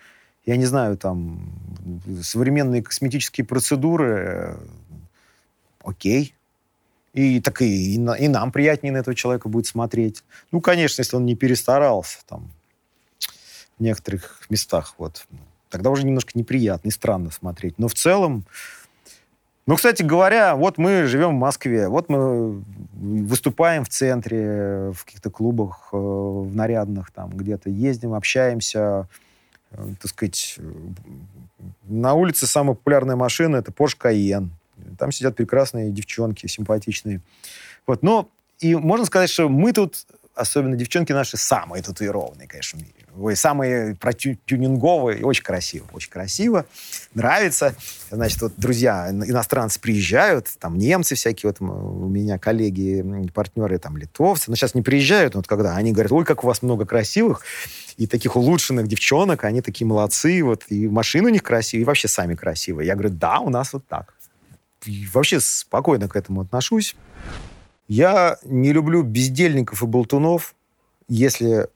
[0.47, 1.51] я не знаю, там,
[2.23, 4.55] современные косметические процедуры, э,
[5.83, 6.35] окей.
[7.13, 10.23] И так и, и, и нам приятнее на этого человека будет смотреть.
[10.51, 12.51] Ну, конечно, если он не перестарался, там,
[13.77, 15.25] в некоторых местах, вот.
[15.69, 17.77] Тогда уже немножко неприятно и странно смотреть.
[17.77, 18.45] Но в целом...
[19.65, 22.61] Ну, кстати говоря, вот мы живем в Москве, вот мы
[22.93, 29.07] выступаем в центре, в каких-то клубах, э, в нарядных там где-то, ездим, общаемся,
[29.71, 30.59] э, так сказать,
[31.83, 34.49] на улице самая популярная машина— это Porsche Cayenne.
[34.97, 37.21] Там сидят прекрасные девчонки, симпатичные.
[37.85, 38.29] Вот, но
[38.59, 40.05] и можно сказать, что мы тут,
[40.35, 42.93] особенно девчонки наши, самые татуированные, конечно, в мире.
[43.15, 46.65] Ой, самые протюнинговые, очень красиво, очень красиво,
[47.13, 47.75] нравится.
[48.09, 54.49] Значит, вот друзья иностранцы приезжают, там немцы всякие, вот у меня коллеги, партнеры, там литовцы,
[54.49, 57.43] но сейчас не приезжают, вот когда они говорят, ой, как у вас много красивых
[57.97, 62.07] и таких улучшенных девчонок, они такие молодцы, вот, и машины у них красивые, и вообще
[62.07, 62.87] сами красивые.
[62.87, 64.15] Я говорю, да, у нас вот так.
[65.11, 66.95] Вообще спокойно к этому отношусь.
[67.87, 70.55] Я не люблю бездельников и болтунов,
[71.07, 71.67] если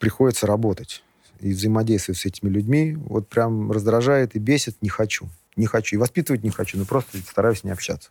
[0.00, 1.02] приходится работать
[1.40, 2.96] и взаимодействовать с этими людьми.
[3.08, 5.28] Вот прям раздражает и бесит, не хочу.
[5.56, 5.96] Не хочу.
[5.96, 8.10] И воспитывать не хочу, но просто стараюсь не общаться.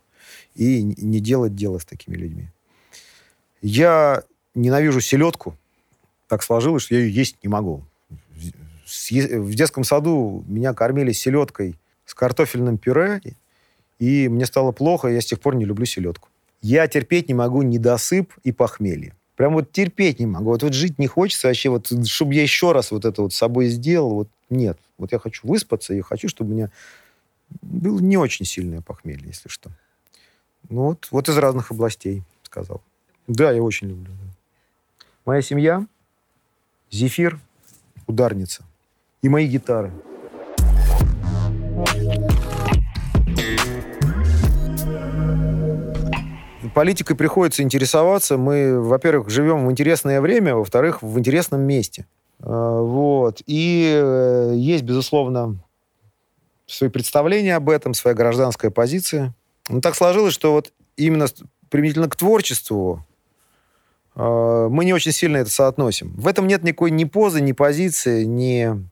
[0.54, 2.48] И не делать дело с такими людьми.
[3.62, 4.24] Я
[4.54, 5.56] ненавижу селедку.
[6.28, 7.84] Так сложилось, что я ее есть не могу.
[8.86, 13.20] В детском саду меня кормили селедкой с картофельным пюре,
[13.98, 16.28] и мне стало плохо, я с тех пор не люблю селедку.
[16.62, 19.14] Я терпеть не могу недосып и похмелье.
[19.36, 20.46] Прям вот терпеть не могу.
[20.46, 23.36] Вот, вот жить не хочется вообще, вот, чтобы я еще раз вот это вот с
[23.36, 24.14] собой сделал.
[24.14, 24.78] Вот нет.
[24.98, 26.70] Вот я хочу выспаться и хочу, чтобы у меня
[27.62, 29.70] было не очень сильное похмелье, если что.
[30.68, 32.82] Ну вот, вот из разных областей, сказал.
[33.26, 34.12] Да, я очень люблю.
[34.12, 35.04] Да.
[35.26, 35.86] Моя семья,
[36.90, 37.38] зефир,
[38.06, 38.64] ударница
[39.22, 39.92] и мои гитары.
[46.76, 48.36] Политикой приходится интересоваться.
[48.36, 52.04] Мы, во-первых, живем в интересное время, во-вторых, в интересном месте.
[52.40, 53.40] А, вот.
[53.46, 55.56] И э, есть, безусловно,
[56.66, 59.34] свои представления об этом, своя гражданская позиция.
[59.70, 61.28] Но так сложилось, что вот именно
[61.70, 63.06] применительно к творчеству
[64.14, 66.12] а, мы не очень сильно это соотносим.
[66.18, 68.86] В этом нет никакой ни позы, ни позиции, ни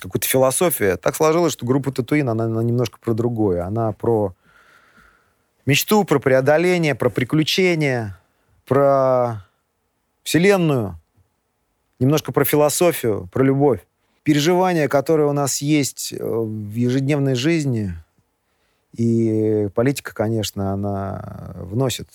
[0.00, 0.96] какой-то философии.
[0.96, 3.64] Так сложилось, что группа Татуин, она, она немножко про другое.
[3.64, 4.34] Она про
[5.66, 8.18] мечту, про преодоление, про приключения,
[8.66, 9.46] про
[10.22, 10.98] Вселенную,
[11.98, 13.80] немножко про философию, про любовь.
[14.22, 17.94] Переживания, которые у нас есть э, в ежедневной жизни,
[18.96, 22.08] и политика, конечно, она вносит,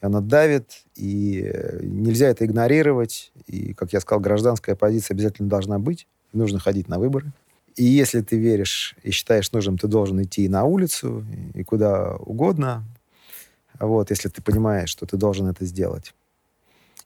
[0.00, 3.32] она давит, и нельзя это игнорировать.
[3.46, 6.06] И, как я сказал, гражданская позиция обязательно должна быть.
[6.32, 7.32] Нужно ходить на выборы.
[7.76, 12.84] И если ты веришь и считаешь нужным, ты должен идти на улицу, и куда угодно,
[13.78, 16.14] вот, если ты понимаешь, что ты должен это сделать.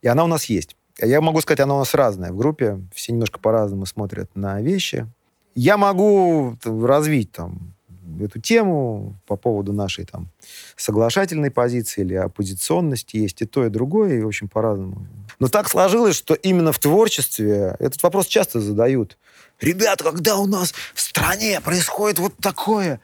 [0.02, 0.76] И она у нас есть.
[1.00, 2.80] Я могу сказать, она у нас разная в группе.
[2.94, 5.06] Все немножко по-разному смотрят на вещи.
[5.54, 7.74] Я могу развить там
[8.20, 10.28] эту тему по поводу нашей там
[10.76, 13.16] соглашательной позиции или оппозиционности.
[13.16, 15.06] Есть и то, и другое, и, в общем, по-разному.
[15.38, 19.18] Но так сложилось, что именно в творчестве этот вопрос часто задают.
[19.60, 23.00] Ребята, когда у нас в стране происходит вот такое,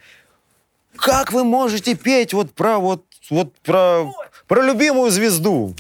[0.97, 4.13] как вы можете петь вот про вот, вот про,
[4.47, 5.75] про любимую звезду?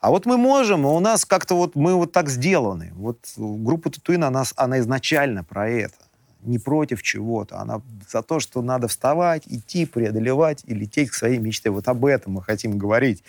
[0.00, 2.92] А вот мы можем, и у нас как-то вот мы вот так сделаны.
[2.94, 5.96] Вот группа Татуин, она, она изначально про это.
[6.42, 7.58] Не против чего-то.
[7.58, 11.70] Она за то, что надо вставать, идти, преодолевать и лететь к своей мечте.
[11.70, 13.24] Вот об этом мы хотим говорить.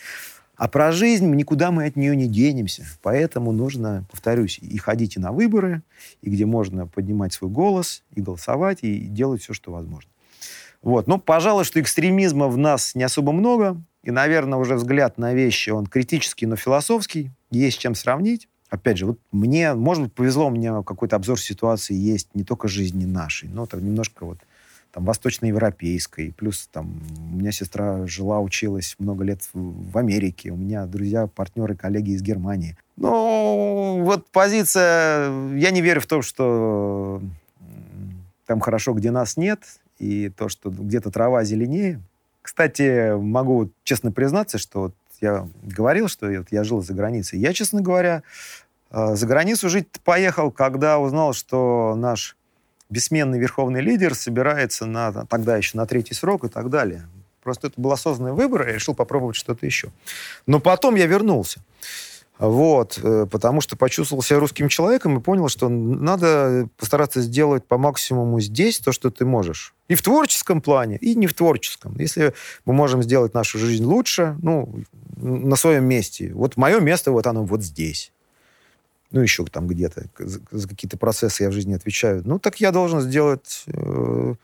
[0.58, 2.84] А про жизнь никуда мы от нее не денемся.
[3.04, 5.84] Поэтому нужно, повторюсь, и ходить и на выборы,
[6.22, 10.10] и где можно поднимать свой голос, и голосовать, и делать все, что возможно.
[10.82, 11.08] Вот.
[11.08, 13.80] Ну, пожалуй, что экстремизма в нас не особо много.
[14.04, 17.32] И, наверное, уже взгляд на вещи, он критический, но философский.
[17.52, 18.48] Есть чем сравнить.
[18.70, 22.68] Опять же, вот мне, может быть, повезло, у меня какой-то обзор ситуации есть не только
[22.68, 24.40] жизни нашей, но так немножко вот
[24.98, 26.34] там, восточноевропейской.
[26.36, 27.00] Плюс там
[27.32, 30.52] у меня сестра жила, училась много лет в, Америке.
[30.52, 32.76] У меня друзья, партнеры, коллеги из Германии.
[32.96, 35.30] Ну, вот позиция...
[35.56, 37.22] Я не верю в то, что
[38.48, 39.60] там хорошо, где нас нет,
[40.00, 42.02] и то, что где-то трава зеленее.
[42.42, 47.40] Кстати, могу честно признаться, что вот я говорил, что вот я жил за границей.
[47.40, 48.24] Я, честно говоря,
[48.90, 52.37] э, за границу жить поехал, когда узнал, что наш
[52.90, 57.08] бессменный верховный лидер собирается на, тогда еще на третий срок и так далее.
[57.44, 59.90] Просто это был осознанный выбор, я решил попробовать что-то еще.
[60.46, 61.62] Но потом я вернулся.
[62.40, 67.78] Вот, э, потому что почувствовал себя русским человеком и понял, что надо постараться сделать по
[67.78, 69.74] максимуму здесь то, что ты можешь.
[69.88, 71.96] И в творческом плане, и не в творческом.
[71.98, 72.34] Если
[72.66, 74.84] мы можем сделать нашу жизнь лучше, ну,
[75.16, 76.32] на своем месте.
[76.34, 78.12] Вот мое место, вот оно вот здесь.
[79.12, 80.06] Ну, еще там где-то.
[80.52, 82.22] За какие-то процессы я в жизни отвечаю.
[82.26, 84.36] Ну, так я должен сделать э,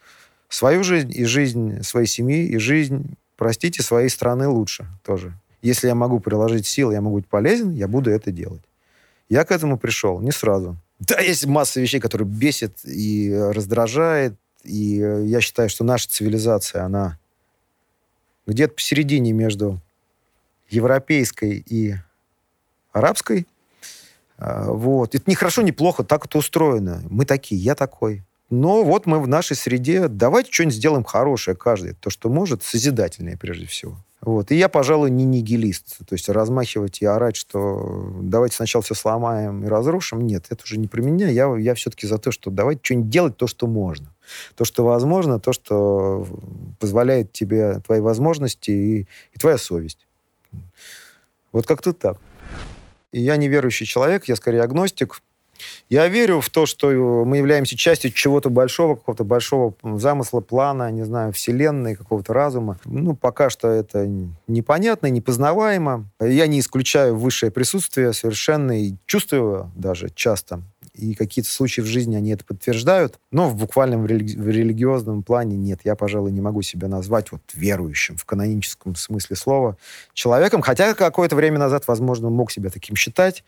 [0.48, 5.34] свою жизнь и жизнь своей семьи, и жизнь, простите, своей страны лучше тоже.
[5.62, 8.62] Если я могу приложить силы, я могу быть полезен, я буду это делать.
[9.30, 10.78] Я к этому пришел не сразу.
[11.00, 14.36] Да, есть масса вещей, которые бесит и раздражает.
[14.64, 14.96] И
[15.26, 17.18] я считаю, что наша цивилизация, она
[18.46, 19.80] где-то посередине между
[20.70, 21.96] европейской и
[22.92, 23.46] арабской.
[24.38, 25.16] А, вот.
[25.16, 27.02] Это не хорошо, не плохо, так это устроено.
[27.10, 28.24] Мы такие, я такой.
[28.50, 33.36] Но вот мы в нашей среде, давайте что-нибудь сделаем хорошее каждый, то, что может, созидательное
[33.36, 33.98] прежде всего.
[34.22, 34.52] Вот.
[34.52, 35.98] И я, пожалуй, не нигилист.
[36.08, 40.78] То есть размахивать и орать, что давайте сначала все сломаем и разрушим, нет, это уже
[40.78, 41.30] не про меня.
[41.30, 44.14] Я, я все-таки за то, что давайте что-нибудь делать то, что можно.
[44.56, 46.26] То, что возможно, то, что
[46.80, 49.00] позволяет тебе твои возможности и,
[49.34, 50.08] и твоя совесть.
[51.52, 52.18] Вот как-то так.
[53.14, 55.22] И я неверующий человек, я скорее агностик.
[55.88, 61.04] Я верю в то, что мы являемся частью чего-то большого, какого-то большого замысла, плана, не
[61.04, 62.80] знаю, вселенной, какого-то разума.
[62.86, 64.08] Ну, пока что это
[64.48, 66.10] непонятно, непознаваемо.
[66.20, 70.64] Я не исключаю высшее присутствие совершенно и чувствую даже часто.
[70.94, 73.20] И какие-то случаи в жизни они это подтверждают.
[73.32, 75.80] Но в буквальном в, религи- в религиозном плане нет.
[75.84, 79.78] Я, пожалуй, не могу себя назвать вот верующим в каноническом смысле слова
[80.14, 80.62] человеком.
[80.62, 83.44] Хотя какое-то время назад, возможно, мог себя таким считать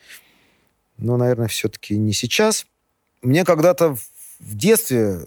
[0.98, 2.66] но, наверное, все-таки не сейчас.
[3.22, 5.20] Мне когда-то в детстве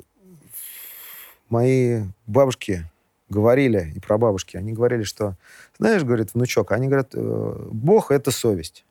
[1.48, 2.84] мои бабушки
[3.28, 5.36] говорили, и прабабушки, они говорили, что,
[5.78, 8.84] знаешь, говорит, внучок, они говорят, «Э, Бог— это совесть.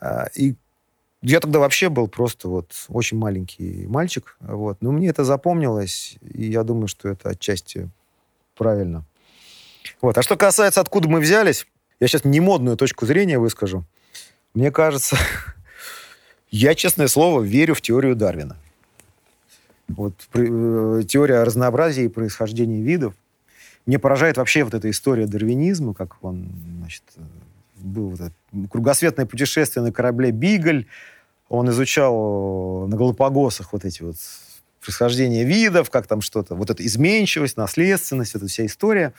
[0.00, 0.56] А, и
[1.24, 4.78] я тогда вообще был просто вот очень маленький мальчик, вот.
[4.82, 7.88] Но мне это запомнилось, и я думаю, что это отчасти
[8.56, 9.04] правильно.
[10.02, 10.18] Вот.
[10.18, 11.66] А что касается, откуда мы взялись,
[11.98, 13.84] я сейчас не модную точку зрения выскажу.
[14.52, 15.16] Мне кажется,
[16.50, 18.56] я, честное слово, верю в теорию Дарвина.
[19.88, 23.14] Вот э, теория разнообразия и происхождения видов.
[23.86, 27.02] Мне поражает вообще вот эта история дарвинизма, как он, значит,
[27.76, 28.32] был вот это
[28.70, 30.86] кругосветное путешествие на корабле «Бигль».
[31.48, 34.16] Он изучал на Галапагосах вот эти вот
[34.80, 39.14] происхождение видов, как там что-то, вот эта изменчивость, наследственность, эта вся история.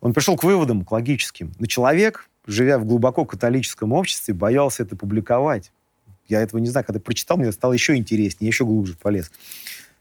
[0.00, 1.52] Он пришел к выводам, к логическим.
[1.58, 5.72] Но человек живя в глубоко католическом обществе, боялся это публиковать.
[6.28, 6.84] Я этого не знаю.
[6.86, 9.30] Когда прочитал, мне стало еще интереснее, еще глубже полез.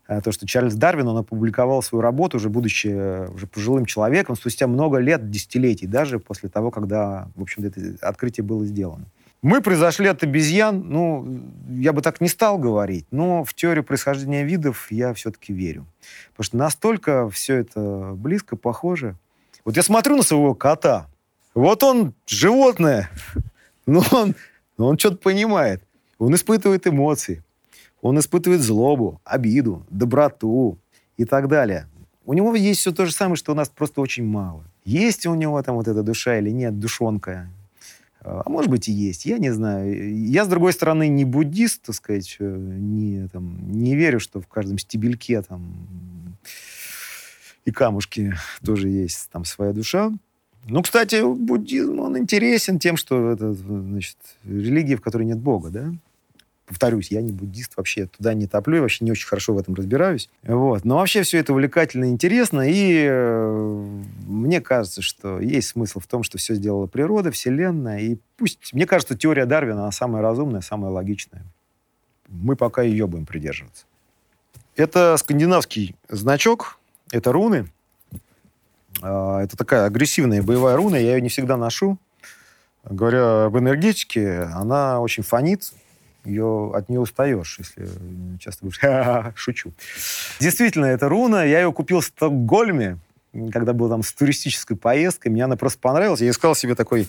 [0.07, 4.35] А, то, что Чарльз Дарвин, он опубликовал свою работу, уже будучи э, уже пожилым человеком,
[4.35, 9.05] спустя много лет, десятилетий, даже после того, когда, в общем-то, это открытие было сделано.
[9.45, 11.39] Мы произошли от обезьян, ну,
[11.69, 15.85] я бы так не стал говорить, но в теорию происхождения видов я все-таки верю.
[16.31, 19.15] Потому что настолько все это близко, похоже.
[19.63, 21.05] Вот я смотрю на своего кота,
[21.53, 23.11] вот он животное,
[23.85, 24.33] но он,
[24.79, 25.83] но он что-то понимает.
[26.17, 27.43] Он испытывает эмоции,
[28.01, 30.79] он испытывает злобу, обиду, доброту
[31.17, 31.87] и так далее.
[32.25, 34.63] У него есть все то же самое, что у нас просто очень мало.
[34.85, 37.47] Есть у него там вот эта душа или нет, душонка.
[38.27, 40.17] А может быть и есть, я не знаю.
[40.25, 44.47] Я, с другой стороны, не буддист, так сказать, э, не, там, не верю, что в
[44.47, 46.35] каждом стебельке там
[47.65, 50.11] и камушки тоже есть там своя душа.
[50.67, 55.93] Ну, кстати, буддизм, он интересен тем, что это, значит, религия, в которой нет Бога, да?
[56.65, 60.29] Повторюсь, я не буддист, вообще туда не топлю, вообще не очень хорошо в этом разбираюсь.
[60.43, 60.83] Вот.
[60.83, 63.87] Но вообще все это увлекательно и интересно, и э,
[64.25, 68.73] мне кажется, что есть смысл в том, что все сделала природа, Вселенная, и пусть...
[68.73, 71.43] Мне кажется, теория Дарвина, она самая разумная, самая логичная.
[72.27, 73.85] Мы пока ее будем придерживаться.
[74.75, 76.79] Это скандинавский значок,
[77.11, 77.67] это руны,
[79.01, 81.97] а, это такая агрессивная боевая руна, я ее не всегда ношу.
[82.83, 85.73] Говоря об энергетике, она очень фонит,
[86.25, 87.87] ее, от нее устаешь, если
[88.39, 88.79] часто будешь...
[89.35, 89.73] Шучу.
[90.39, 91.43] Действительно, это руна.
[91.43, 92.99] Я ее купил в Стокгольме,
[93.51, 95.31] когда был там с туристической поездкой.
[95.31, 96.21] Мне она просто понравилась.
[96.21, 97.07] Я искал себе такой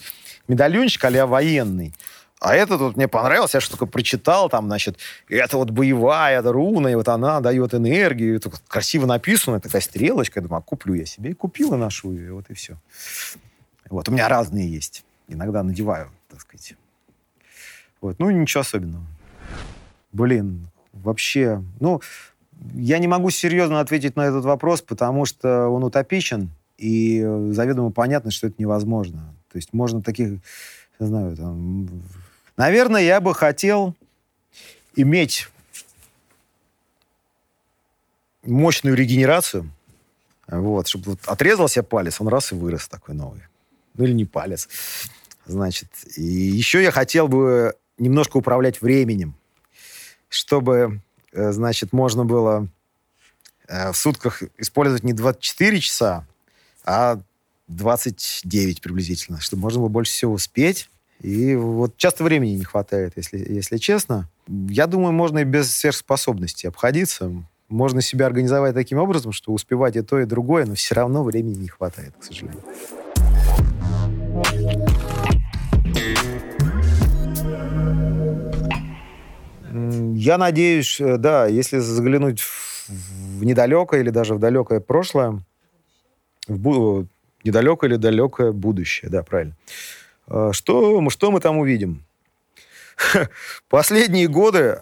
[0.48, 1.94] медальончик а военный.
[2.38, 4.98] А этот вот мне понравился, я что только прочитал, там, значит,
[5.28, 10.40] это вот боевая это руна, и вот она дает энергию, это красиво написано, такая стрелочка,
[10.40, 11.30] я думаю, а куплю я себе.
[11.30, 12.76] И купил и ношу ее, вот и все.
[13.88, 15.04] Вот, у меня разные есть.
[15.28, 16.74] Иногда надеваю, так сказать.
[18.07, 19.04] Вот, ну, ничего особенного.
[20.12, 22.00] Блин, вообще, ну,
[22.74, 28.30] я не могу серьезно ответить на этот вопрос, потому что он утопичен, и заведомо понятно,
[28.30, 29.34] что это невозможно.
[29.50, 30.38] То есть можно таких,
[31.00, 31.88] не знаю, там...
[32.57, 33.96] Наверное, я бы хотел
[34.94, 35.48] иметь
[38.44, 39.68] мощную регенерацию,
[40.46, 43.42] вот, чтобы вот отрезался палец, он раз и вырос такой новый.
[43.94, 44.68] Ну или не палец.
[45.44, 49.34] Значит, и еще я хотел бы немножко управлять временем,
[50.28, 51.01] чтобы,
[51.32, 52.68] э, значит, можно было
[53.68, 56.26] э, в сутках использовать не 24 часа,
[56.84, 57.20] а
[57.68, 60.88] 29 приблизительно, чтобы можно было больше всего успеть.
[61.22, 64.28] И вот часто времени не хватает, если, если честно.
[64.47, 67.32] Я думаю, можно и без сверхспособностей обходиться.
[67.68, 71.57] Можно себя организовать таким образом, что успевать и то, и другое, но все равно времени
[71.57, 72.62] не хватает, к сожалению.
[80.14, 85.43] Я надеюсь, э, да, если заглянуть в недалекое или даже в далекое прошлое,
[86.49, 87.07] в бу-
[87.45, 89.55] недалекое или далекое будущее, да, правильно.
[90.29, 92.05] А, что, что мы там увидим?
[93.68, 94.81] Последние годы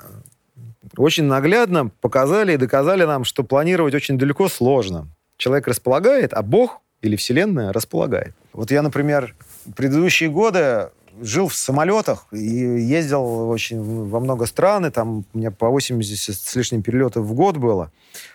[0.96, 5.08] очень наглядно показали и доказали нам, что планировать очень далеко сложно.
[5.36, 8.34] Человек располагает, а Бог или Вселенная располагает.
[8.52, 9.34] Вот я, например,
[9.76, 10.90] предыдущие годы
[11.20, 16.34] жил в самолетах и ездил очень во много стран, и там у меня по 80
[16.34, 17.90] с лишним перелетов в год было.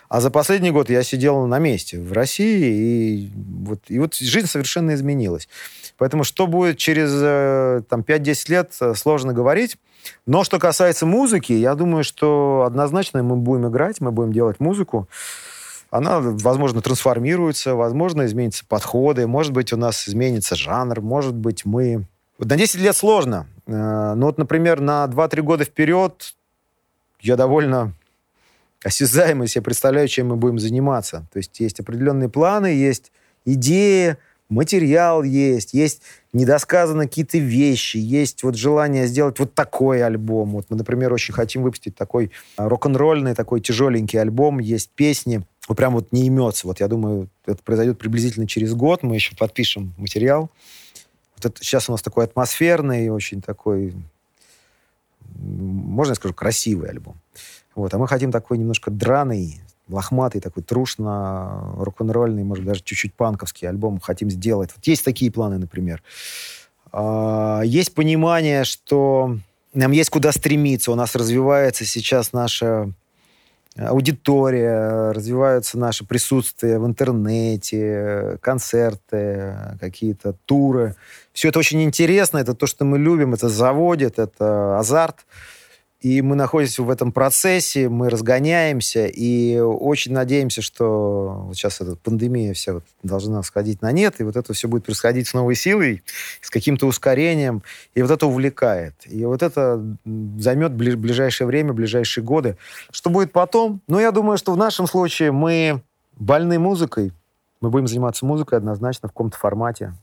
[0.08, 4.48] А за последний год я сидел на месте в России, и вот, и вот жизнь
[4.48, 5.48] совершенно изменилась.
[5.98, 9.78] Поэтому что будет через э, там, 5-10 лет, э, сложно говорить.
[10.26, 15.08] Но что касается музыки, я думаю, что однозначно мы будем играть, мы будем делать музыку.
[15.92, 22.06] Она, возможно, трансформируется, возможно, изменятся подходы, может быть, у нас изменится жанр, может быть, мы
[22.46, 23.48] на 10 лет сложно.
[23.68, 26.36] Э, ну вот, например, на 2-3 года вперед
[27.20, 27.94] я довольно
[28.84, 31.28] осязаемо себе представляю, чем мы будем заниматься.
[31.34, 33.12] То есть есть определенные планы, есть
[33.46, 34.18] идеи,
[34.50, 36.02] материал есть, есть
[36.34, 40.52] недосказаны какие-то вещи, есть вот желание сделать вот такой альбом.
[40.52, 45.94] Вот мы, например, очень хотим выпустить такой рок-н-ролльный, такой тяжеленький альбом, есть песни, вот прям
[45.94, 46.66] вот не имется.
[46.66, 50.50] Вот я думаю, это произойдет приблизительно через год, мы еще подпишем материал.
[51.44, 53.94] Вот сейчас у нас такой атмосферный, очень такой,
[55.36, 57.16] можно я скажу, красивый альбом.
[57.76, 57.94] Вот.
[57.94, 64.00] А мы хотим такой немножко драный, лохматый, такой трушно рок-н-ролльный, может, даже чуть-чуть панковский альбом
[64.00, 64.72] хотим сделать.
[64.76, 66.04] Вот есть такие планы, например.
[66.92, 69.38] А, есть понимание, что
[69.74, 70.92] нам есть куда стремиться.
[70.92, 72.92] У нас развивается сейчас наша
[73.88, 80.96] аудитория, развиваются наши присутствия в интернете, концерты, какие-то туры.
[81.34, 85.26] Все это очень интересно, это то, что мы любим, это заводит, это азарт.
[86.02, 91.98] И мы находимся в этом процессе, мы разгоняемся, и очень надеемся, что вот сейчас эта
[91.98, 95.56] пандемия вся вот должна сходить на нет, и вот это все будет происходить с новой
[95.56, 96.02] силой,
[96.40, 97.64] с каким-то ускорением,
[97.96, 98.94] и вот это увлекает.
[99.08, 99.84] И вот это
[100.38, 102.56] займет ближ- ближайшее время, ближайшие годы.
[102.92, 103.82] Что будет потом?
[103.90, 105.82] Ну, я думаю, что в нашем случае мы
[106.16, 107.12] больны музыкой,
[107.60, 109.94] мы будем заниматься музыкой однозначно в каком-то формате,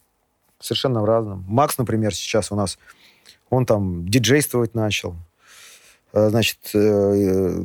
[0.60, 1.42] совершенно в разном.
[1.48, 2.78] Макс, например, сейчас у нас,
[3.48, 5.14] он там диджействовать начал,
[6.16, 7.64] значит, э,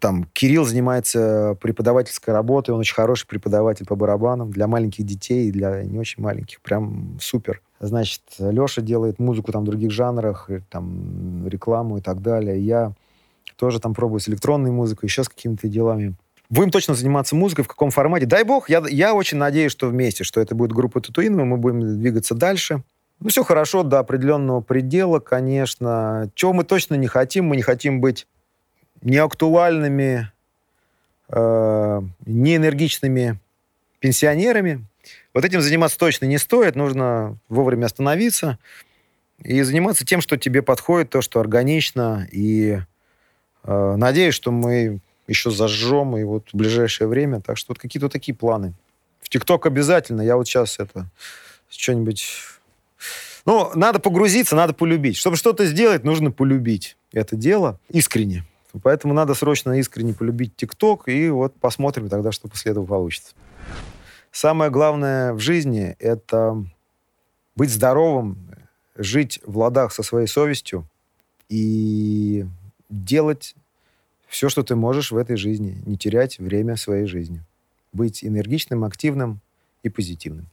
[0.00, 5.52] там Кирилл занимается преподавательской работой, он очень хороший преподаватель по барабанам для маленьких детей и
[5.52, 7.62] для не очень маленьких, прям супер.
[7.78, 12.58] Значит, Леша делает музыку там в других жанрах, там рекламу и так далее.
[12.60, 12.92] Я
[13.56, 16.14] тоже там пробую с электронной музыкой, еще с какими-то делами.
[16.48, 18.26] Будем точно заниматься музыкой, в каком формате.
[18.26, 21.98] Дай бог, я, я очень надеюсь, что вместе, что это будет группа Татуин, мы будем
[21.98, 22.82] двигаться дальше.
[23.20, 26.30] Ну, все хорошо до определенного предела, конечно.
[26.34, 27.46] Чего мы точно не хотим?
[27.46, 28.26] Мы не хотим быть
[29.02, 30.30] неактуальными,
[31.28, 33.38] э, неэнергичными
[34.00, 34.84] пенсионерами.
[35.32, 36.76] Вот этим заниматься точно не стоит.
[36.76, 38.58] Нужно вовремя остановиться
[39.42, 42.28] и заниматься тем, что тебе подходит, то, что органично.
[42.30, 42.78] И
[43.64, 47.40] э, надеюсь, что мы еще зажжем и вот в ближайшее время.
[47.40, 48.74] Так что вот какие-то такие планы.
[49.20, 50.20] В ТикТок обязательно.
[50.20, 51.06] Я вот сейчас это
[51.68, 52.55] что-нибудь
[53.46, 55.16] ну, надо погрузиться, надо полюбить.
[55.16, 58.44] Чтобы что-то сделать, нужно полюбить это дело искренне.
[58.82, 63.34] Поэтому надо срочно искренне полюбить ТикТок, и вот посмотрим тогда, что после этого получится.
[64.32, 66.62] Самое главное в жизни— это
[67.54, 68.36] быть здоровым,
[68.96, 70.86] жить в ладах со своей совестью
[71.48, 72.44] и
[72.90, 73.54] делать
[74.26, 77.42] все, что ты можешь в этой жизни, не терять время своей жизни.
[77.92, 79.40] Быть энергичным, активным
[79.82, 80.48] и позитивным.